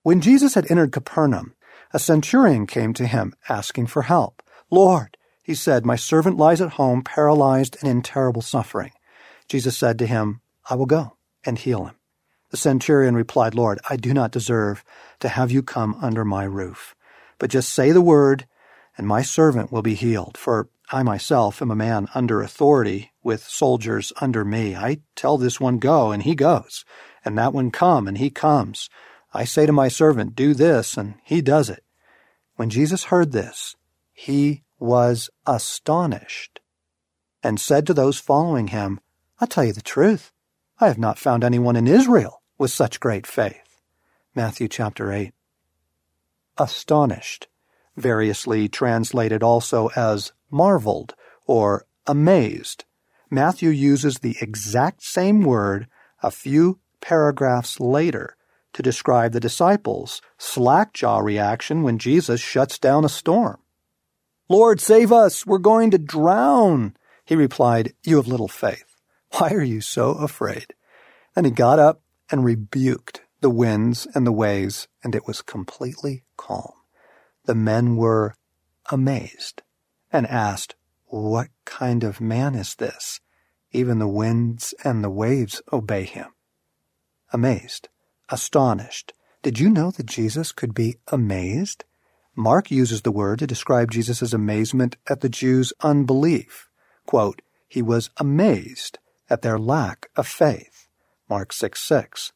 When 0.02 0.20
Jesus 0.20 0.54
had 0.54 0.68
entered 0.70 0.92
Capernaum, 0.92 1.54
A 1.92 1.98
centurion 1.98 2.66
came 2.66 2.94
to 2.94 3.06
him, 3.06 3.34
asking 3.48 3.88
for 3.88 4.02
help. 4.02 4.42
Lord, 4.70 5.16
he 5.42 5.54
said, 5.54 5.84
my 5.84 5.96
servant 5.96 6.36
lies 6.36 6.60
at 6.60 6.72
home, 6.72 7.02
paralyzed 7.02 7.76
and 7.80 7.90
in 7.90 8.02
terrible 8.02 8.42
suffering. 8.42 8.92
Jesus 9.48 9.76
said 9.76 9.98
to 9.98 10.06
him, 10.06 10.40
I 10.68 10.76
will 10.76 10.86
go 10.86 11.16
and 11.44 11.58
heal 11.58 11.86
him. 11.86 11.96
The 12.50 12.56
centurion 12.56 13.14
replied, 13.14 13.54
Lord, 13.54 13.80
I 13.88 13.96
do 13.96 14.14
not 14.14 14.30
deserve 14.32 14.84
to 15.20 15.28
have 15.28 15.50
you 15.50 15.62
come 15.62 15.96
under 16.00 16.24
my 16.24 16.44
roof. 16.44 16.94
But 17.38 17.50
just 17.50 17.72
say 17.72 17.90
the 17.90 18.00
word, 18.00 18.46
and 18.96 19.06
my 19.06 19.22
servant 19.22 19.72
will 19.72 19.82
be 19.82 19.94
healed. 19.94 20.36
For 20.36 20.68
I 20.92 21.02
myself 21.02 21.62
am 21.62 21.70
a 21.70 21.76
man 21.76 22.08
under 22.14 22.42
authority 22.42 23.12
with 23.22 23.42
soldiers 23.42 24.12
under 24.20 24.44
me. 24.44 24.76
I 24.76 24.98
tell 25.16 25.38
this 25.38 25.60
one 25.60 25.78
go, 25.78 26.10
and 26.10 26.22
he 26.22 26.34
goes, 26.34 26.84
and 27.24 27.38
that 27.38 27.52
one 27.52 27.70
come, 27.70 28.06
and 28.08 28.18
he 28.18 28.30
comes. 28.30 28.90
I 29.32 29.44
say 29.44 29.66
to 29.66 29.72
my 29.72 29.88
servant, 29.88 30.34
do 30.34 30.54
this, 30.54 30.96
and 30.96 31.14
he 31.24 31.40
does 31.40 31.70
it. 31.70 31.84
When 32.56 32.70
Jesus 32.70 33.04
heard 33.04 33.32
this, 33.32 33.76
he 34.12 34.64
was 34.78 35.30
astonished 35.46 36.60
and 37.42 37.60
said 37.60 37.86
to 37.86 37.94
those 37.94 38.18
following 38.18 38.68
him, 38.68 39.00
I'll 39.40 39.48
tell 39.48 39.64
you 39.64 39.72
the 39.72 39.80
truth. 39.80 40.32
I 40.80 40.88
have 40.88 40.98
not 40.98 41.18
found 41.18 41.44
anyone 41.44 41.76
in 41.76 41.86
Israel 41.86 42.42
with 42.58 42.70
such 42.70 43.00
great 43.00 43.26
faith. 43.26 43.80
Matthew 44.34 44.68
chapter 44.68 45.12
8. 45.12 45.32
Astonished, 46.58 47.48
variously 47.96 48.68
translated 48.68 49.42
also 49.42 49.90
as 49.96 50.32
marveled 50.50 51.14
or 51.46 51.86
amazed. 52.06 52.84
Matthew 53.30 53.70
uses 53.70 54.18
the 54.18 54.36
exact 54.40 55.02
same 55.02 55.42
word 55.42 55.86
a 56.22 56.30
few 56.30 56.80
paragraphs 57.00 57.78
later 57.80 58.36
to 58.72 58.82
describe 58.82 59.32
the 59.32 59.40
disciples' 59.40 60.22
slack-jaw 60.38 61.18
reaction 61.18 61.82
when 61.82 61.98
Jesus 61.98 62.40
shuts 62.40 62.78
down 62.78 63.04
a 63.04 63.08
storm. 63.08 63.58
Lord, 64.48 64.80
save 64.80 65.12
us! 65.12 65.46
We're 65.46 65.58
going 65.58 65.90
to 65.92 65.98
drown! 65.98 66.96
He 67.24 67.36
replied, 67.36 67.94
You 68.02 68.16
have 68.16 68.26
little 68.26 68.48
faith. 68.48 68.96
Why 69.32 69.50
are 69.50 69.62
you 69.62 69.80
so 69.80 70.10
afraid? 70.12 70.74
Then 71.34 71.44
he 71.44 71.50
got 71.50 71.78
up 71.78 72.02
and 72.30 72.44
rebuked 72.44 73.22
the 73.40 73.50
winds 73.50 74.06
and 74.14 74.26
the 74.26 74.32
waves, 74.32 74.88
and 75.02 75.14
it 75.14 75.26
was 75.26 75.42
completely 75.42 76.24
calm. 76.36 76.72
The 77.44 77.54
men 77.54 77.96
were 77.96 78.34
amazed 78.90 79.62
and 80.12 80.26
asked, 80.26 80.74
What 81.06 81.48
kind 81.64 82.04
of 82.04 82.20
man 82.20 82.54
is 82.54 82.74
this? 82.74 83.20
Even 83.72 83.98
the 83.98 84.08
winds 84.08 84.74
and 84.84 85.02
the 85.02 85.10
waves 85.10 85.62
obey 85.72 86.04
him. 86.04 86.34
Amazed, 87.32 87.88
astonished. 88.30 89.12
Did 89.42 89.58
you 89.58 89.68
know 89.68 89.90
that 89.90 90.06
Jesus 90.06 90.52
could 90.52 90.74
be 90.74 90.96
amazed? 91.08 91.84
Mark 92.36 92.70
uses 92.70 93.02
the 93.02 93.12
word 93.12 93.38
to 93.40 93.46
describe 93.46 93.90
Jesus' 93.90 94.32
amazement 94.32 94.96
at 95.08 95.20
the 95.20 95.28
Jews' 95.28 95.72
unbelief. 95.80 96.68
Quote, 97.06 97.42
he 97.68 97.82
was 97.82 98.10
amazed 98.16 98.98
at 99.28 99.42
their 99.42 99.58
lack 99.58 100.08
of 100.16 100.26
faith. 100.26 100.88
Mark 101.28 101.52
6 101.52 101.80
6. 101.80 102.32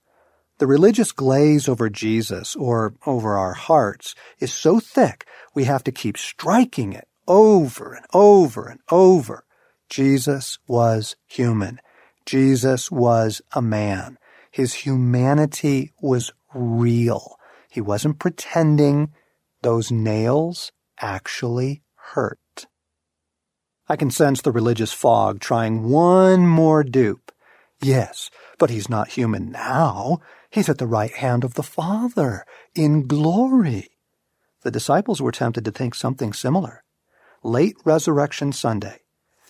The 0.59 0.67
religious 0.69 1.11
glaze 1.11 1.69
over 1.69 1.91
Jesus 1.91 2.55
or 2.55 2.95
over 3.07 3.37
our 3.37 3.55
hearts 3.55 4.15
is 4.39 4.55
so 4.55 4.79
thick 4.79 5.27
we 5.53 5.65
have 5.65 5.83
to 5.85 5.93
keep 5.93 6.17
striking 6.17 6.93
it 6.93 7.09
over 7.27 7.95
and 7.95 8.07
over 8.13 8.69
and 8.69 8.81
over. 8.91 9.45
Jesus 9.89 10.59
was 10.69 11.17
human. 11.27 11.81
Jesus 12.25 12.91
was 12.91 13.43
a 13.53 13.61
man. 13.61 14.17
His 14.55 14.73
humanity 14.73 15.91
was 16.01 16.31
real. 16.55 17.39
He 17.69 17.81
wasn't 17.81 18.21
pretending. 18.21 19.13
Those 19.63 19.91
nails 19.91 20.71
actually 21.01 21.83
hurt. 21.97 22.67
I 23.89 23.97
can 23.97 24.13
sense 24.13 24.43
the 24.43 24.53
religious 24.53 24.93
fog 24.93 25.41
trying 25.41 25.89
one 25.91 26.47
more 26.47 26.85
dupe. 26.85 27.33
Yes, 27.83 28.31
but 28.57 28.71
he's 28.71 28.89
not 28.89 29.09
human 29.09 29.51
now. 29.51 30.21
He's 30.51 30.69
at 30.69 30.79
the 30.79 30.87
right 30.87 31.13
hand 31.13 31.43
of 31.43 31.55
the 31.55 31.65
Father, 31.65 32.45
in 32.77 33.09
glory. 33.09 33.89
The 34.63 34.71
disciples 34.71 35.21
were 35.21 35.33
tempted 35.33 35.65
to 35.65 35.73
think 35.73 35.97
something 35.97 36.33
similar. 36.33 36.85
Late 37.43 37.75
Resurrection 37.85 38.53
Sunday, 38.53 39.01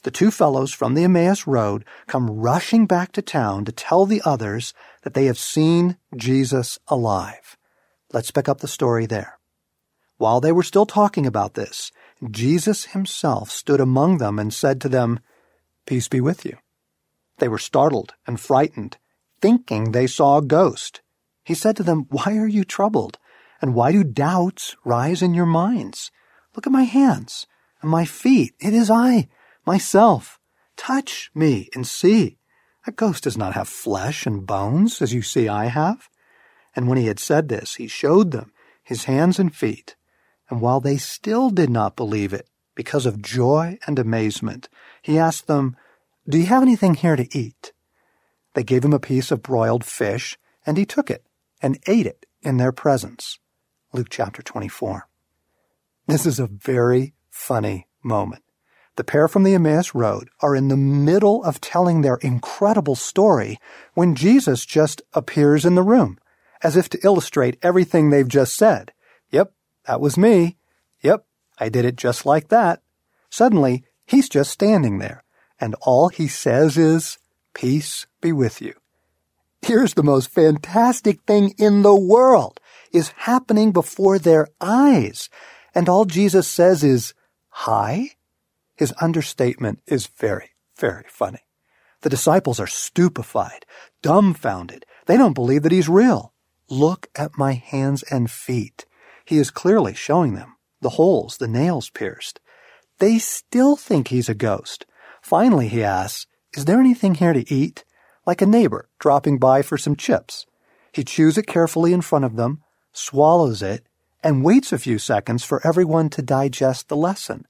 the 0.05 0.11
two 0.11 0.31
fellows 0.31 0.73
from 0.73 0.95
the 0.95 1.05
Emmaus 1.05 1.47
Road 1.47 1.85
come 2.07 2.31
rushing 2.31 2.87
back 2.87 3.11
to 3.12 3.23
town 3.23 3.64
to 3.64 3.73
tell 3.73 4.07
the 4.07 4.23
others 4.25 4.73
that 5.03 5.14
they 5.14 5.25
have 5.25 5.38
seen 5.38 5.97
Jesus 6.17 6.79
alive. 6.88 7.57
Let's 8.12 8.31
pick 8.31 8.49
up 8.49 8.61
the 8.61 8.69
story 8.69 9.07
there. 9.07 9.38
While 10.19 10.40
they 10.40 10.53
were 10.53 10.62
still 10.62 10.87
talking 10.87 11.27
about 11.27 11.55
this, 11.55 11.90
Jesus 12.31 12.87
himself 12.87 13.51
stood 13.51 13.81
among 13.81 14.19
them 14.19 14.38
and 14.38 14.53
said 14.55 14.81
to 14.83 14.88
them, 14.88 15.21
Peace 15.87 16.09
be 16.09 16.21
with 16.21 16.45
you. 16.45 16.57
They 17.38 17.49
were 17.49 17.59
startled 17.59 18.14
and 18.27 18.38
frightened, 18.38 18.99
thinking 19.40 19.90
they 19.90 20.07
saw 20.07 20.38
a 20.38 20.43
ghost. 20.43 21.01
He 21.45 21.55
said 21.55 21.77
to 21.77 21.83
them, 21.83 22.07
Why 22.11 22.37
are 22.38 22.47
you 22.47 22.64
troubled? 22.64 23.19
And 23.61 23.75
why 23.75 23.93
do 23.93 24.05
doubts 24.05 24.77
rise 24.85 25.23
in 25.23 25.35
your 25.35 25.47
minds? 25.47 26.11
Look 26.55 26.67
at 26.67 26.73
my 26.73 26.85
hands 26.85 27.47
and 27.81 27.90
my 27.90 28.05
feet. 28.05 28.55
It 28.61 28.75
is 28.75 28.90
I, 28.90 29.29
myself. 29.66 30.38
Touch 30.77 31.31
me 31.35 31.68
and 31.74 31.87
see. 31.87 32.38
A 32.87 32.92
ghost 32.92 33.24
does 33.24 33.37
not 33.37 33.55
have 33.55 33.68
flesh 33.68 34.27
and 34.27 34.46
bones, 34.46 35.00
as 35.00 35.14
you 35.14 35.22
see 35.22 35.48
I 35.48 35.66
have. 35.66 36.09
And 36.77 36.88
when 36.88 36.98
he 36.98 37.07
had 37.07 37.18
said 37.20 37.48
this, 37.48 37.77
he 37.77 37.87
showed 37.87 38.31
them 38.31 38.53
his 38.83 39.05
hands 39.05 39.38
and 39.38 39.55
feet. 39.55 39.96
And 40.50 40.61
while 40.61 40.81
they 40.81 40.96
still 40.96 41.50
did 41.50 41.70
not 41.70 41.96
believe 41.96 42.33
it, 42.33 42.48
because 42.74 43.07
of 43.07 43.22
joy 43.22 43.79
and 43.87 43.98
amazement, 43.98 44.68
he 45.00 45.18
asked 45.18 45.46
them, 45.46 45.77
do 46.29 46.38
you 46.38 46.46
have 46.46 46.62
anything 46.62 46.94
here 46.94 47.16
to 47.16 47.38
eat? 47.38 47.72
They 48.55 48.62
gave 48.62 48.85
him 48.85 48.92
a 48.92 49.00
piece 49.00 49.31
of 49.31 49.42
broiled 49.42 49.85
fish, 49.85 50.38
and 50.64 50.79
he 50.79 50.87
took 50.87 51.11
it 51.11 51.27
and 51.61 51.79
ate 51.87 52.07
it 52.07 52.24
in 52.42 52.57
their 52.57 52.72
presence. 52.72 53.38
Luke 53.92 54.09
chapter 54.11 54.42
24. 54.42 55.09
This 56.07 56.24
is 56.24 56.38
a 56.38 56.46
very 56.46 57.14
funny 57.31 57.88
moment. 58.03 58.43
The 58.96 59.04
pair 59.04 59.26
from 59.28 59.42
the 59.42 59.54
Emmaus 59.54 59.94
Road 59.94 60.28
are 60.40 60.54
in 60.54 60.68
the 60.68 60.76
middle 60.76 61.42
of 61.44 61.61
telling 61.61 62.00
their 62.00 62.16
incredible 62.16 62.94
story 62.94 63.59
when 63.94 64.14
Jesus 64.14 64.64
just 64.64 65.02
appears 65.12 65.64
in 65.64 65.74
the 65.74 65.83
room, 65.83 66.18
as 66.62 66.76
if 66.76 66.88
to 66.90 67.04
illustrate 67.04 67.59
everything 67.62 68.11
they've 68.11 68.28
just 68.28 68.54
said. 68.54 68.92
Yep, 69.30 69.52
that 69.87 70.00
was 70.00 70.16
me. 70.16 70.57
Yep, 71.02 71.26
I 71.59 71.68
did 71.68 71.85
it 71.85 71.96
just 71.96 72.24
like 72.24 72.48
that. 72.48 72.83
Suddenly, 73.30 73.85
he's 74.07 74.28
just 74.28 74.52
standing 74.52 74.98
there 74.98 75.24
and 75.61 75.74
all 75.80 76.09
he 76.09 76.28
says 76.28 76.76
is, 76.76 77.18
Peace 77.54 78.07
be 78.20 78.33
with 78.33 78.61
you. 78.61 78.74
Here's 79.62 79.94
the 79.94 80.02
most 80.02 80.28
fantastic 80.28 81.22
thing 81.22 81.54
in 81.57 81.83
the 81.83 81.94
world 81.94 82.61
is 82.92 83.14
happening 83.16 83.72
before 83.72 84.18
their 84.18 84.48
eyes. 84.61 85.30
And 85.74 85.88
all 85.88 86.04
Jesus 86.04 86.46
says 86.48 86.85
is, 86.85 87.14
Hi? 87.48 88.11
His 88.77 88.93
understatement 89.01 89.81
is 89.87 90.07
very, 90.07 90.51
very 90.77 91.05
funny. 91.09 91.41
The 92.03 92.11
disciples 92.11 92.61
are 92.61 92.67
stupefied, 92.67 93.65
dumbfounded. 94.03 94.85
They 95.07 95.17
don't 95.17 95.33
believe 95.33 95.63
that 95.63 95.73
he's 95.73 95.89
real. 95.89 96.35
Look 96.69 97.09
at 97.17 97.39
my 97.39 97.53
hands 97.53 98.03
and 98.05 98.31
feet. 98.31 98.85
He 99.25 99.39
is 99.39 99.51
clearly 99.51 99.95
showing 99.95 100.35
them 100.35 100.57
the 100.81 100.91
holes, 100.91 101.39
the 101.39 101.49
nails 101.49 101.89
pierced. 101.89 102.41
They 102.99 103.19
still 103.19 103.77
think 103.77 104.09
he's 104.09 104.29
a 104.29 104.35
ghost. 104.35 104.87
Finally, 105.23 105.69
he 105.69 105.83
asks, 105.83 106.27
Is 106.55 106.67
there 106.67 106.79
anything 106.79 107.15
here 107.15 107.33
to 107.33 107.53
eat? 107.53 107.85
Like 108.27 108.43
a 108.43 108.47
neighbor 108.47 108.89
dropping 108.99 109.39
by 109.39 109.63
for 109.63 109.79
some 109.79 109.97
chips. 109.97 110.47
He 110.93 111.05
chews 111.05 111.39
it 111.39 111.47
carefully 111.47 111.93
in 111.93 112.03
front 112.03 112.25
of 112.25 112.37
them, 112.37 112.63
swallows 112.93 113.63
it, 113.63 113.87
and 114.23 114.45
waits 114.45 114.73
a 114.73 114.79
few 114.79 114.99
seconds 114.99 115.45
for 115.45 115.67
everyone 115.67 116.09
to 116.11 116.23
digest 116.23 116.89
the 116.89 116.97
lesson. 116.97 117.47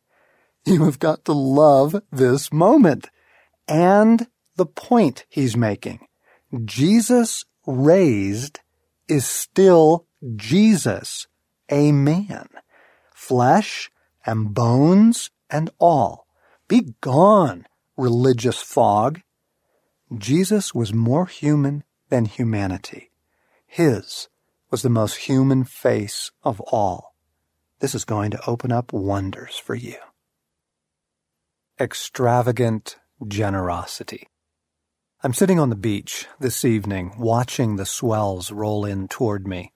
You 0.67 0.85
have 0.87 0.99
got 0.99 1.27
to 1.27 1.33
love 1.33 2.01
this 2.11 2.51
moment. 2.51 3.11
And 3.69 4.29
the 4.57 4.65
point 4.65 5.27
he's 5.29 5.59
making. 5.59 6.07
Jesus 6.65 7.45
raised 7.67 8.61
is 9.07 9.27
still 9.27 10.07
Jesus, 10.37 11.27
a 11.69 11.93
man. 11.93 12.49
Flesh 13.13 13.91
and 14.25 14.55
bones 14.55 15.31
and 15.51 15.69
all. 15.79 16.27
Be 16.67 16.95
gone, 17.03 17.67
religious 17.99 18.63
fog. 18.63 19.21
Jesus 20.17 20.75
was 20.75 20.95
more 20.95 21.27
human 21.27 21.85
than 22.09 22.25
humanity. 22.25 23.11
His 23.67 24.29
was 24.71 24.81
the 24.81 24.89
most 24.89 25.17
human 25.17 25.65
face 25.65 26.31
of 26.43 26.61
all. 26.61 27.15
This 27.81 27.95
is 27.95 28.05
going 28.07 28.31
to 28.31 28.49
open 28.49 28.73
up 28.73 28.93
wonders 28.93 29.59
for 29.59 29.75
you. 29.75 29.97
Extravagant 31.81 32.99
generosity. 33.27 34.29
I'm 35.25 35.35
sitting 35.35 35.59
on 35.59 35.71
the 35.71 35.75
beach 35.75 36.29
this 36.39 36.65
evening 36.65 37.15
watching 37.19 37.75
the 37.75 37.85
swells 37.85 38.53
roll 38.53 38.85
in 38.85 39.09
toward 39.09 39.49
me. 39.49 39.73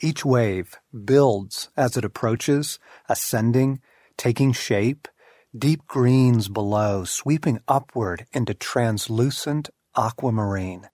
Each 0.00 0.24
wave 0.24 0.76
builds 1.04 1.68
as 1.76 1.98
it 1.98 2.06
approaches, 2.06 2.78
ascending, 3.06 3.82
taking 4.16 4.52
shape, 4.52 5.08
deep 5.54 5.86
greens 5.86 6.48
below 6.48 7.04
sweeping 7.04 7.60
upward 7.68 8.24
into 8.32 8.54
translucent 8.54 9.68
aquamarine. 9.94 10.88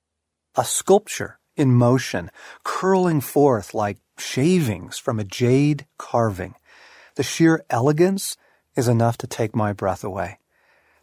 A 0.56 0.64
sculpture 0.64 1.38
in 1.56 1.72
motion, 1.72 2.32
curling 2.64 3.20
forth 3.20 3.74
like 3.74 3.98
shavings 4.18 4.98
from 4.98 5.20
a 5.20 5.24
jade 5.24 5.86
carving. 5.98 6.56
The 7.14 7.22
sheer 7.22 7.64
elegance 7.70 8.36
is 8.74 8.88
enough 8.88 9.16
to 9.18 9.28
take 9.28 9.54
my 9.54 9.72
breath 9.72 10.02
away. 10.02 10.40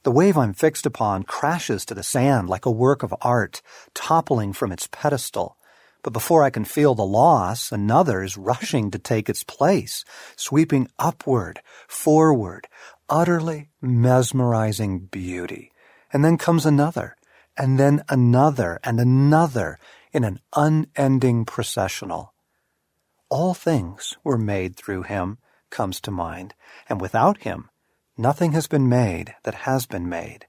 The 0.05 0.11
wave 0.11 0.37
I'm 0.37 0.53
fixed 0.53 0.85
upon 0.85 1.23
crashes 1.23 1.83
to 1.85 1.95
the 1.95 2.03
sand 2.03 2.47
like 2.47 2.67
a 2.67 2.71
work 2.71 3.01
of 3.01 3.15
art, 3.21 3.63
toppling 3.95 4.53
from 4.53 4.71
its 4.71 4.85
pedestal. 4.85 5.57
But 6.03 6.13
before 6.13 6.43
I 6.43 6.51
can 6.51 6.63
feel 6.63 6.93
the 6.93 7.03
loss, 7.03 7.71
another 7.71 8.21
is 8.21 8.37
rushing 8.37 8.91
to 8.91 8.99
take 8.99 9.29
its 9.29 9.43
place, 9.43 10.05
sweeping 10.35 10.89
upward, 10.99 11.59
forward, 11.87 12.67
utterly 13.09 13.69
mesmerizing 13.81 15.07
beauty. 15.07 15.71
And 16.13 16.23
then 16.23 16.37
comes 16.37 16.67
another, 16.67 17.15
and 17.57 17.79
then 17.79 18.03
another, 18.07 18.79
and 18.83 18.99
another 18.99 19.79
in 20.13 20.23
an 20.23 20.39
unending 20.55 21.45
processional. 21.45 22.35
All 23.29 23.55
things 23.55 24.17
were 24.23 24.37
made 24.37 24.75
through 24.75 25.01
him, 25.01 25.39
comes 25.71 25.99
to 26.01 26.11
mind, 26.11 26.53
and 26.87 27.01
without 27.01 27.39
him, 27.39 27.71
nothing 28.17 28.53
has 28.53 28.67
been 28.67 28.87
made 28.87 29.35
that 29.43 29.65
has 29.65 29.85
been 29.85 30.07
made. 30.07 30.47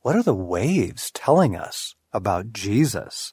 What 0.00 0.16
are 0.16 0.22
the 0.22 0.34
waves 0.34 1.10
telling 1.10 1.56
us 1.56 1.94
about 2.12 2.52
Jesus? 2.52 3.32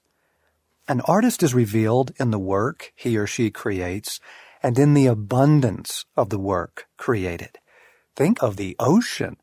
An 0.87 1.01
artist 1.01 1.43
is 1.43 1.53
revealed 1.53 2.11
in 2.19 2.31
the 2.31 2.39
work 2.39 2.91
he 2.95 3.17
or 3.17 3.27
she 3.27 3.51
creates 3.51 4.19
and 4.63 4.77
in 4.77 4.93
the 4.93 5.07
abundance 5.07 6.05
of 6.15 6.29
the 6.29 6.39
work 6.39 6.87
created. 6.97 7.59
Think 8.15 8.41
of 8.43 8.57
the 8.57 8.75
ocean. 8.79 9.37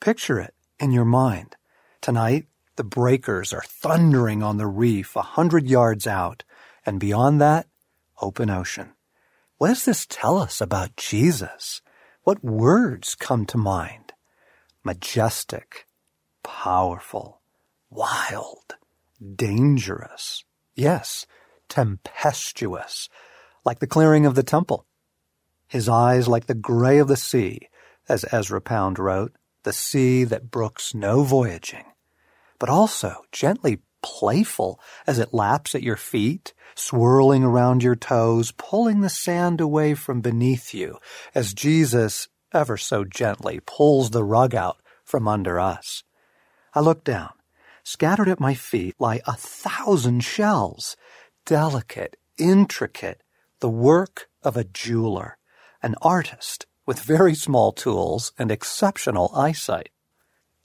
Picture 0.00 0.40
it 0.40 0.54
in 0.78 0.92
your 0.92 1.04
mind. 1.04 1.56
Tonight, 2.00 2.46
the 2.76 2.84
breakers 2.84 3.52
are 3.52 3.64
thundering 3.66 4.42
on 4.42 4.56
the 4.56 4.66
reef 4.66 5.16
a 5.16 5.22
hundred 5.22 5.68
yards 5.68 6.06
out, 6.06 6.44
and 6.86 7.00
beyond 7.00 7.40
that, 7.40 7.66
open 8.20 8.50
ocean. 8.50 8.90
What 9.56 9.68
does 9.68 9.84
this 9.84 10.06
tell 10.06 10.38
us 10.38 10.60
about 10.60 10.96
Jesus? 10.96 11.82
What 12.28 12.44
words 12.44 13.14
come 13.14 13.46
to 13.46 13.56
mind? 13.56 14.12
Majestic, 14.84 15.86
powerful, 16.42 17.40
wild, 17.88 18.76
dangerous, 19.34 20.44
Yes, 20.74 21.24
tempestuous, 21.70 23.08
like 23.64 23.78
the 23.78 23.86
clearing 23.86 24.26
of 24.26 24.34
the 24.34 24.42
temple. 24.42 24.84
His 25.68 25.88
eyes 25.88 26.28
like 26.28 26.44
the 26.44 26.54
gray 26.54 26.98
of 26.98 27.08
the 27.08 27.16
sea, 27.16 27.70
as 28.10 28.26
Ezra 28.30 28.60
Pound 28.60 28.98
wrote, 28.98 29.32
the 29.62 29.72
sea 29.72 30.24
that 30.24 30.50
brooks 30.50 30.94
no 30.94 31.22
voyaging, 31.22 31.86
but 32.58 32.68
also 32.68 33.22
gently 33.32 33.80
playful 34.02 34.80
as 35.06 35.18
it 35.18 35.34
laps 35.34 35.74
at 35.74 35.82
your 35.82 35.96
feet, 35.96 36.52
swirling 36.74 37.44
around 37.44 37.82
your 37.82 37.96
toes, 37.96 38.52
pulling 38.52 39.00
the 39.00 39.08
sand 39.08 39.60
away 39.60 39.94
from 39.94 40.20
beneath 40.20 40.74
you, 40.74 40.98
as 41.34 41.54
Jesus 41.54 42.28
ever 42.52 42.76
so 42.76 43.04
gently 43.04 43.60
pulls 43.66 44.10
the 44.10 44.24
rug 44.24 44.54
out 44.54 44.80
from 45.04 45.28
under 45.28 45.58
us. 45.58 46.02
I 46.74 46.80
look 46.80 47.04
down 47.04 47.30
Scattered 47.90 48.28
at 48.28 48.38
my 48.38 48.52
feet 48.52 48.96
lie 48.98 49.22
a 49.26 49.32
thousand 49.32 50.20
shells, 50.20 50.94
delicate, 51.46 52.18
intricate, 52.36 53.22
the 53.60 53.70
work 53.70 54.28
of 54.42 54.58
a 54.58 54.64
jeweler, 54.64 55.38
an 55.82 55.94
artist 56.02 56.66
with 56.84 57.00
very 57.00 57.34
small 57.34 57.72
tools 57.72 58.32
and 58.38 58.50
exceptional 58.50 59.32
eyesight. 59.34 59.88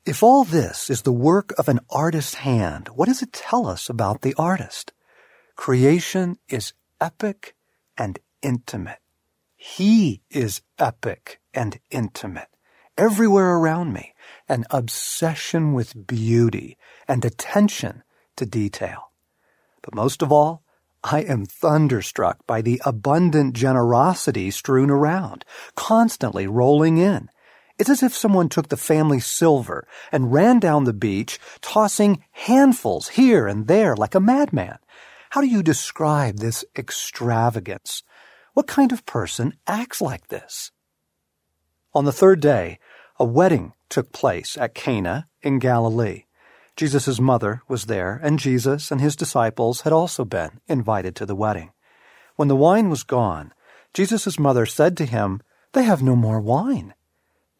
If 0.05 0.21
all 0.21 0.43
this 0.43 0.89
is 0.89 1.03
the 1.03 1.13
work 1.13 1.53
of 1.57 1.69
an 1.69 1.79
artist's 1.89 2.35
hand, 2.35 2.89
what 2.89 3.07
does 3.07 3.21
it 3.21 3.31
tell 3.31 3.67
us 3.67 3.89
about 3.89 4.21
the 4.21 4.33
artist? 4.37 4.91
Creation 5.55 6.37
is 6.49 6.73
epic 6.99 7.55
and 7.97 8.19
intimate. 8.41 8.99
He 9.55 10.21
is 10.29 10.61
epic 10.77 11.39
and 11.53 11.79
intimate 11.89 12.49
everywhere 12.97 13.55
around 13.55 13.93
me, 13.93 14.13
an 14.47 14.65
obsession 14.69 15.73
with 15.73 16.07
beauty 16.07 16.77
and 17.07 17.23
attention 17.25 18.03
to 18.35 18.45
detail. 18.45 19.11
But 19.81 19.95
most 19.95 20.21
of 20.21 20.31
all, 20.31 20.63
I 21.03 21.21
am 21.21 21.45
thunderstruck 21.45 22.45
by 22.47 22.61
the 22.61 22.81
abundant 22.85 23.55
generosity 23.55 24.51
strewn 24.51 24.89
around, 24.89 25.43
constantly 25.75 26.47
rolling 26.47 26.97
in. 26.97 27.29
It's 27.79 27.89
as 27.89 28.03
if 28.03 28.13
someone 28.13 28.49
took 28.49 28.69
the 28.69 28.77
family 28.77 29.19
silver 29.19 29.87
and 30.11 30.31
ran 30.31 30.59
down 30.59 30.83
the 30.83 30.93
beach, 30.93 31.39
tossing 31.61 32.23
handfuls 32.31 33.09
here 33.09 33.47
and 33.47 33.67
there 33.67 33.95
like 33.95 34.13
a 34.13 34.19
madman. 34.19 34.77
How 35.31 35.41
do 35.41 35.47
you 35.47 35.63
describe 35.63 36.37
this 36.37 36.63
extravagance? 36.77 38.03
What 38.53 38.67
kind 38.67 38.91
of 38.91 39.05
person 39.07 39.57
acts 39.65 39.99
like 39.99 40.27
this? 40.27 40.71
On 41.95 42.05
the 42.05 42.11
third 42.11 42.39
day, 42.39 42.77
a 43.19 43.25
wedding 43.25 43.73
took 43.89 44.11
place 44.11 44.57
at 44.57 44.75
Cana 44.75 45.27
in 45.41 45.57
Galilee. 45.57 46.25
Jesus' 46.75 47.19
mother 47.19 47.61
was 47.67 47.85
there, 47.85 48.19
and 48.23 48.39
Jesus 48.39 48.91
and 48.91 49.01
his 49.01 49.15
disciples 49.15 49.81
had 49.81 49.93
also 49.93 50.25
been 50.25 50.59
invited 50.67 51.15
to 51.15 51.25
the 51.25 51.35
wedding. 51.35 51.71
When 52.35 52.47
the 52.47 52.55
wine 52.55 52.89
was 52.89 53.03
gone, 53.03 53.53
Jesus' 53.93 54.39
mother 54.39 54.65
said 54.65 54.97
to 54.97 55.05
him, 55.05 55.41
They 55.73 55.83
have 55.83 56.01
no 56.01 56.15
more 56.15 56.39
wine. 56.39 56.93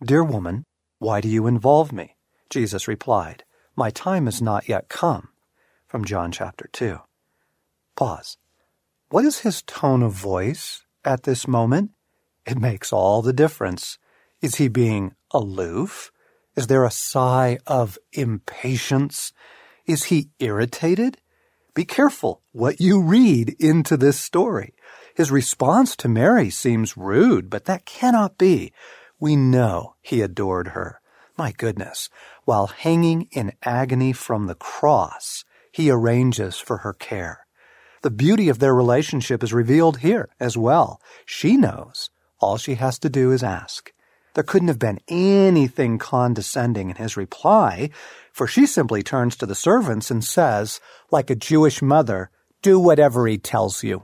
Dear 0.04 0.26
woman, 0.26 0.66
why 1.00 1.22
do 1.22 1.30
you 1.30 1.48
involve 1.48 1.94
me? 1.94 2.18
Jesus 2.50 2.89
replied, 2.89 3.46
My 3.74 3.89
time 3.89 4.28
is 4.28 4.42
not 4.42 4.68
yet 4.68 4.89
come. 4.89 5.30
From 5.88 6.04
John 6.04 6.30
chapter 6.30 6.68
2. 6.74 6.98
Pause. 7.96 8.38
What 9.08 9.24
is 9.24 9.39
his 9.39 9.62
tone 9.62 10.04
of 10.04 10.12
voice 10.12 10.86
at 11.06 11.24
this 11.24 11.48
moment? 11.48 11.92
It 12.46 12.58
makes 12.58 12.92
all 12.92 13.22
the 13.22 13.32
difference. 13.32 13.98
Is 14.42 14.56
he 14.56 14.68
being 14.68 15.16
aloof? 15.32 16.12
Is 16.58 16.68
there 16.68 16.84
a 16.84 16.92
sigh 16.92 17.60
of 17.66 17.98
impatience? 18.12 19.32
Is 19.86 20.06
he 20.06 20.32
irritated? 20.39 21.18
Be 21.74 21.86
careful 21.86 22.42
what 22.52 22.82
you 22.82 23.02
read 23.02 23.56
into 23.58 23.96
this 23.96 24.20
story. 24.20 24.74
His 25.16 25.32
response 25.32 25.96
to 25.98 26.10
Mary 26.10 26.50
seems 26.50 26.98
rude, 26.98 27.50
but 27.50 27.66
that 27.66 27.86
cannot 27.86 28.38
be. 28.38 28.74
We 29.24 29.38
know 29.38 29.96
he 30.02 30.20
adored 30.20 30.68
her. 30.76 31.00
My 31.38 31.54
goodness, 31.54 32.10
while 32.44 32.68
hanging 32.68 33.30
in 33.32 33.54
agony 33.64 34.12
from 34.12 34.48
the 34.48 34.56
cross, 34.56 35.46
he 35.72 35.90
arranges 35.90 36.58
for 36.58 36.80
her 36.80 36.92
care. 36.92 37.48
The 38.02 38.12
beauty 38.12 38.50
of 38.50 38.60
their 38.60 38.76
relationship 38.76 39.42
is 39.42 39.54
revealed 39.54 40.00
here 40.00 40.28
as 40.42 40.58
well. 40.58 41.00
She 41.26 41.56
knows. 41.56 42.10
All 42.42 42.58
she 42.58 42.76
has 42.76 43.00
to 43.00 43.10
do 43.10 43.32
is 43.32 43.44
ask. 43.44 43.94
There 44.34 44.44
couldn't 44.44 44.68
have 44.68 44.78
been 44.78 45.00
anything 45.08 46.00
condescending 46.00 46.90
in 46.90 46.98
his 46.98 47.16
reply, 47.16 47.92
for 48.34 48.46
she 48.46 48.66
simply 48.66 49.04
turns 49.04 49.38
to 49.38 49.46
the 49.46 49.56
servants 49.56 50.12
and 50.12 50.22
says, 50.22 50.82
like 51.12 51.30
a 51.30 51.36
Jewish 51.36 51.82
mother, 51.82 52.30
Do 52.62 52.78
whatever 52.78 53.26
he 53.26 53.38
tells 53.38 53.86
you. 53.86 54.04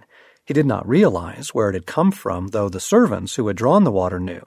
He 0.45 0.53
did 0.53 0.65
not 0.65 0.87
realize 0.87 1.49
where 1.49 1.69
it 1.69 1.73
had 1.73 1.85
come 1.85 2.11
from, 2.11 2.47
though 2.47 2.69
the 2.69 2.79
servants 2.79 3.35
who 3.35 3.47
had 3.47 3.57
drawn 3.57 3.83
the 3.83 3.91
water 3.91 4.19
knew. 4.19 4.45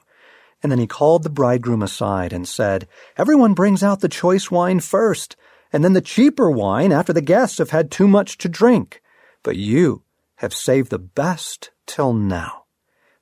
And 0.62 0.72
then 0.72 0.78
he 0.78 0.86
called 0.86 1.22
the 1.22 1.30
bridegroom 1.30 1.82
aside 1.82 2.32
and 2.32 2.48
said, 2.48 2.88
Everyone 3.16 3.54
brings 3.54 3.82
out 3.82 4.00
the 4.00 4.08
choice 4.08 4.50
wine 4.50 4.80
first, 4.80 5.36
and 5.72 5.84
then 5.84 5.92
the 5.92 6.00
cheaper 6.00 6.50
wine 6.50 6.92
after 6.92 7.12
the 7.12 7.20
guests 7.20 7.58
have 7.58 7.70
had 7.70 7.90
too 7.90 8.08
much 8.08 8.38
to 8.38 8.48
drink. 8.48 9.02
But 9.42 9.56
you 9.56 10.02
have 10.36 10.54
saved 10.54 10.90
the 10.90 10.98
best 10.98 11.70
till 11.86 12.12
now. 12.12 12.64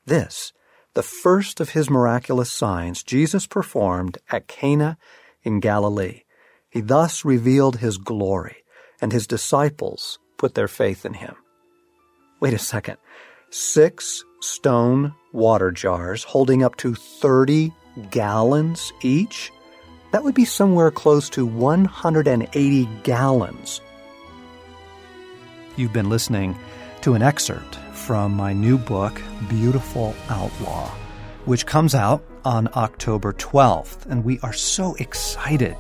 This 0.07 0.53
the 0.95 1.03
first 1.03 1.59
of 1.61 1.71
his 1.71 1.89
miraculous 1.89 2.53
signs 2.53 3.03
Jesus 3.03 3.47
performed 3.47 4.19
at 4.31 4.47
Cana 4.47 4.99
in 5.43 5.61
Galilee. 5.61 6.23
He 6.69 6.81
thus 6.81 7.25
revealed 7.25 7.79
his 7.79 7.97
glory, 7.99 8.65
and 9.01 9.13
his 9.13 9.27
disciples 9.27 10.19
put 10.37 10.55
their 10.55 10.69
faith 10.69 11.05
in 11.05 11.15
him. 11.15 11.35
Wait 12.43 12.55
a 12.55 12.59
second. 12.59 12.97
Six 13.51 14.25
stone 14.41 15.15
water 15.33 15.71
jars 15.71 16.25
holding 16.25 16.65
up 16.65 16.75
to 16.79 16.93
30 16.93 17.73
gallons 18.11 18.93
each. 19.01 19.53
That 20.11 20.25
would 20.25 20.35
be 20.35 20.45
somewhere 20.45 20.91
close 20.91 21.31
to 21.31 21.47
180 21.47 22.89
gallons. 23.05 23.81
You've 25.77 25.93
been 25.93 26.11
listening 26.11 26.59
to 27.03 27.15
an 27.15 27.23
excerpt 27.23 27.77
from 27.93 28.35
my 28.35 28.53
new 28.53 28.77
book, 28.77 29.23
Beautiful 29.49 30.13
Outlaw, 30.29 30.89
which 31.45 31.65
comes 31.65 31.95
out 31.95 32.25
on 32.45 32.69
October 32.75 33.35
12th. 33.35 34.07
And 34.07 34.25
we 34.25 34.41
are 34.41 34.53
so 34.53 34.97
excited 34.97 35.77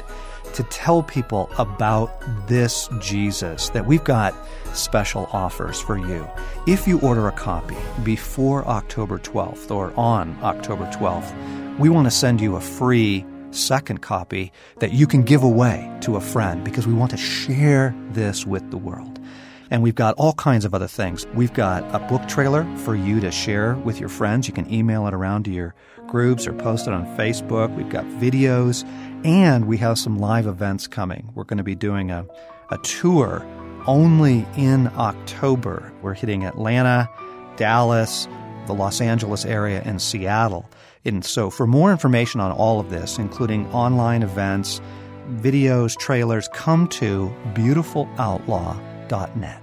to 0.55 0.63
tell 0.65 1.03
people 1.03 1.51
about 1.59 2.23
this 2.49 2.89
Jesus 3.01 3.69
that 3.71 3.87
we've 3.87 4.05
got 4.05 4.35
special 4.75 5.29
offers 5.33 5.81
for 5.81 5.97
you. 5.97 6.29
If 6.67 6.87
you 6.87 7.01
order 7.01 7.29
a 7.29 7.33
copy 7.33 7.77
before 8.05 8.67
October 8.67 9.19
12th 9.19 9.71
or 9.71 9.93
on 9.97 10.39
October 10.43 10.87
12th, 10.87 11.79
we 11.79 11.89
want 11.89 12.07
to 12.07 12.11
send 12.11 12.41
you 12.41 12.57
a 12.57 12.61
free 12.61 13.25
second 13.51 14.03
copy 14.03 14.53
that 14.79 14.93
you 14.93 15.07
can 15.07 15.23
give 15.23 15.43
away 15.43 15.91
to 16.03 16.17
a 16.17 16.21
friend 16.21 16.65
because 16.65 16.87
we 16.87 16.95
want 16.95 17.11
to 17.11 17.17
share 17.17 17.95
this 18.11 18.47
with 18.47 18.71
the 18.71 18.79
world. 18.79 19.19
And 19.71 19.83
we've 19.83 19.95
got 19.95 20.15
all 20.17 20.35
kinds 20.35 20.67
of 20.67 20.75
other 20.75 20.87
things. 20.87 21.27
We've 21.35 21.53
got 21.53 21.83
a 21.95 21.99
book 21.99 22.27
trailer 22.29 22.65
for 22.79 22.95
you 22.95 23.21
to 23.21 23.31
share 23.31 23.75
with 23.77 23.99
your 23.99 24.11
friends. 24.11 24.47
You 24.47 24.53
can 24.53 24.71
email 24.73 25.07
it 25.07 25.15
around 25.15 25.45
to 25.45 25.51
your 25.51 25.75
groups 26.13 26.47
or 26.47 26.53
post 26.53 26.87
it 26.87 26.93
on 26.93 27.05
Facebook. 27.17 27.75
We've 27.75 27.89
got 27.89 28.05
videos 28.05 28.87
and 29.25 29.67
we 29.67 29.79
have 29.79 29.99
some 29.99 30.19
live 30.19 30.47
events 30.47 30.87
coming. 30.87 31.33
We're 31.35 31.45
going 31.45 31.57
to 31.57 31.65
be 31.65 31.75
doing 31.75 32.11
a, 32.11 32.27
a 32.71 32.77
tour 32.79 33.45
only 33.87 34.47
in 34.57 34.89
October. 34.89 35.91
We're 36.03 36.13
hitting 36.15 36.45
Atlanta, 36.45 37.09
Dallas, 37.57 38.29
the 38.67 38.75
Los 38.75 39.01
Angeles 39.01 39.47
area, 39.47 39.83
and 39.85 40.03
Seattle. 40.03 40.69
And 41.05 41.25
so, 41.25 41.51
for 41.51 41.67
more 41.67 41.91
information 41.91 42.41
on 42.41 42.53
all 42.53 42.79
of 42.79 42.91
this, 42.91 43.19
including 43.19 43.67
online 43.73 44.23
events, 44.23 44.81
videos, 45.31 45.99
trailers, 45.99 46.49
come 46.53 46.87
to 46.89 47.35
beautifuloutlaw.net. 47.55 49.62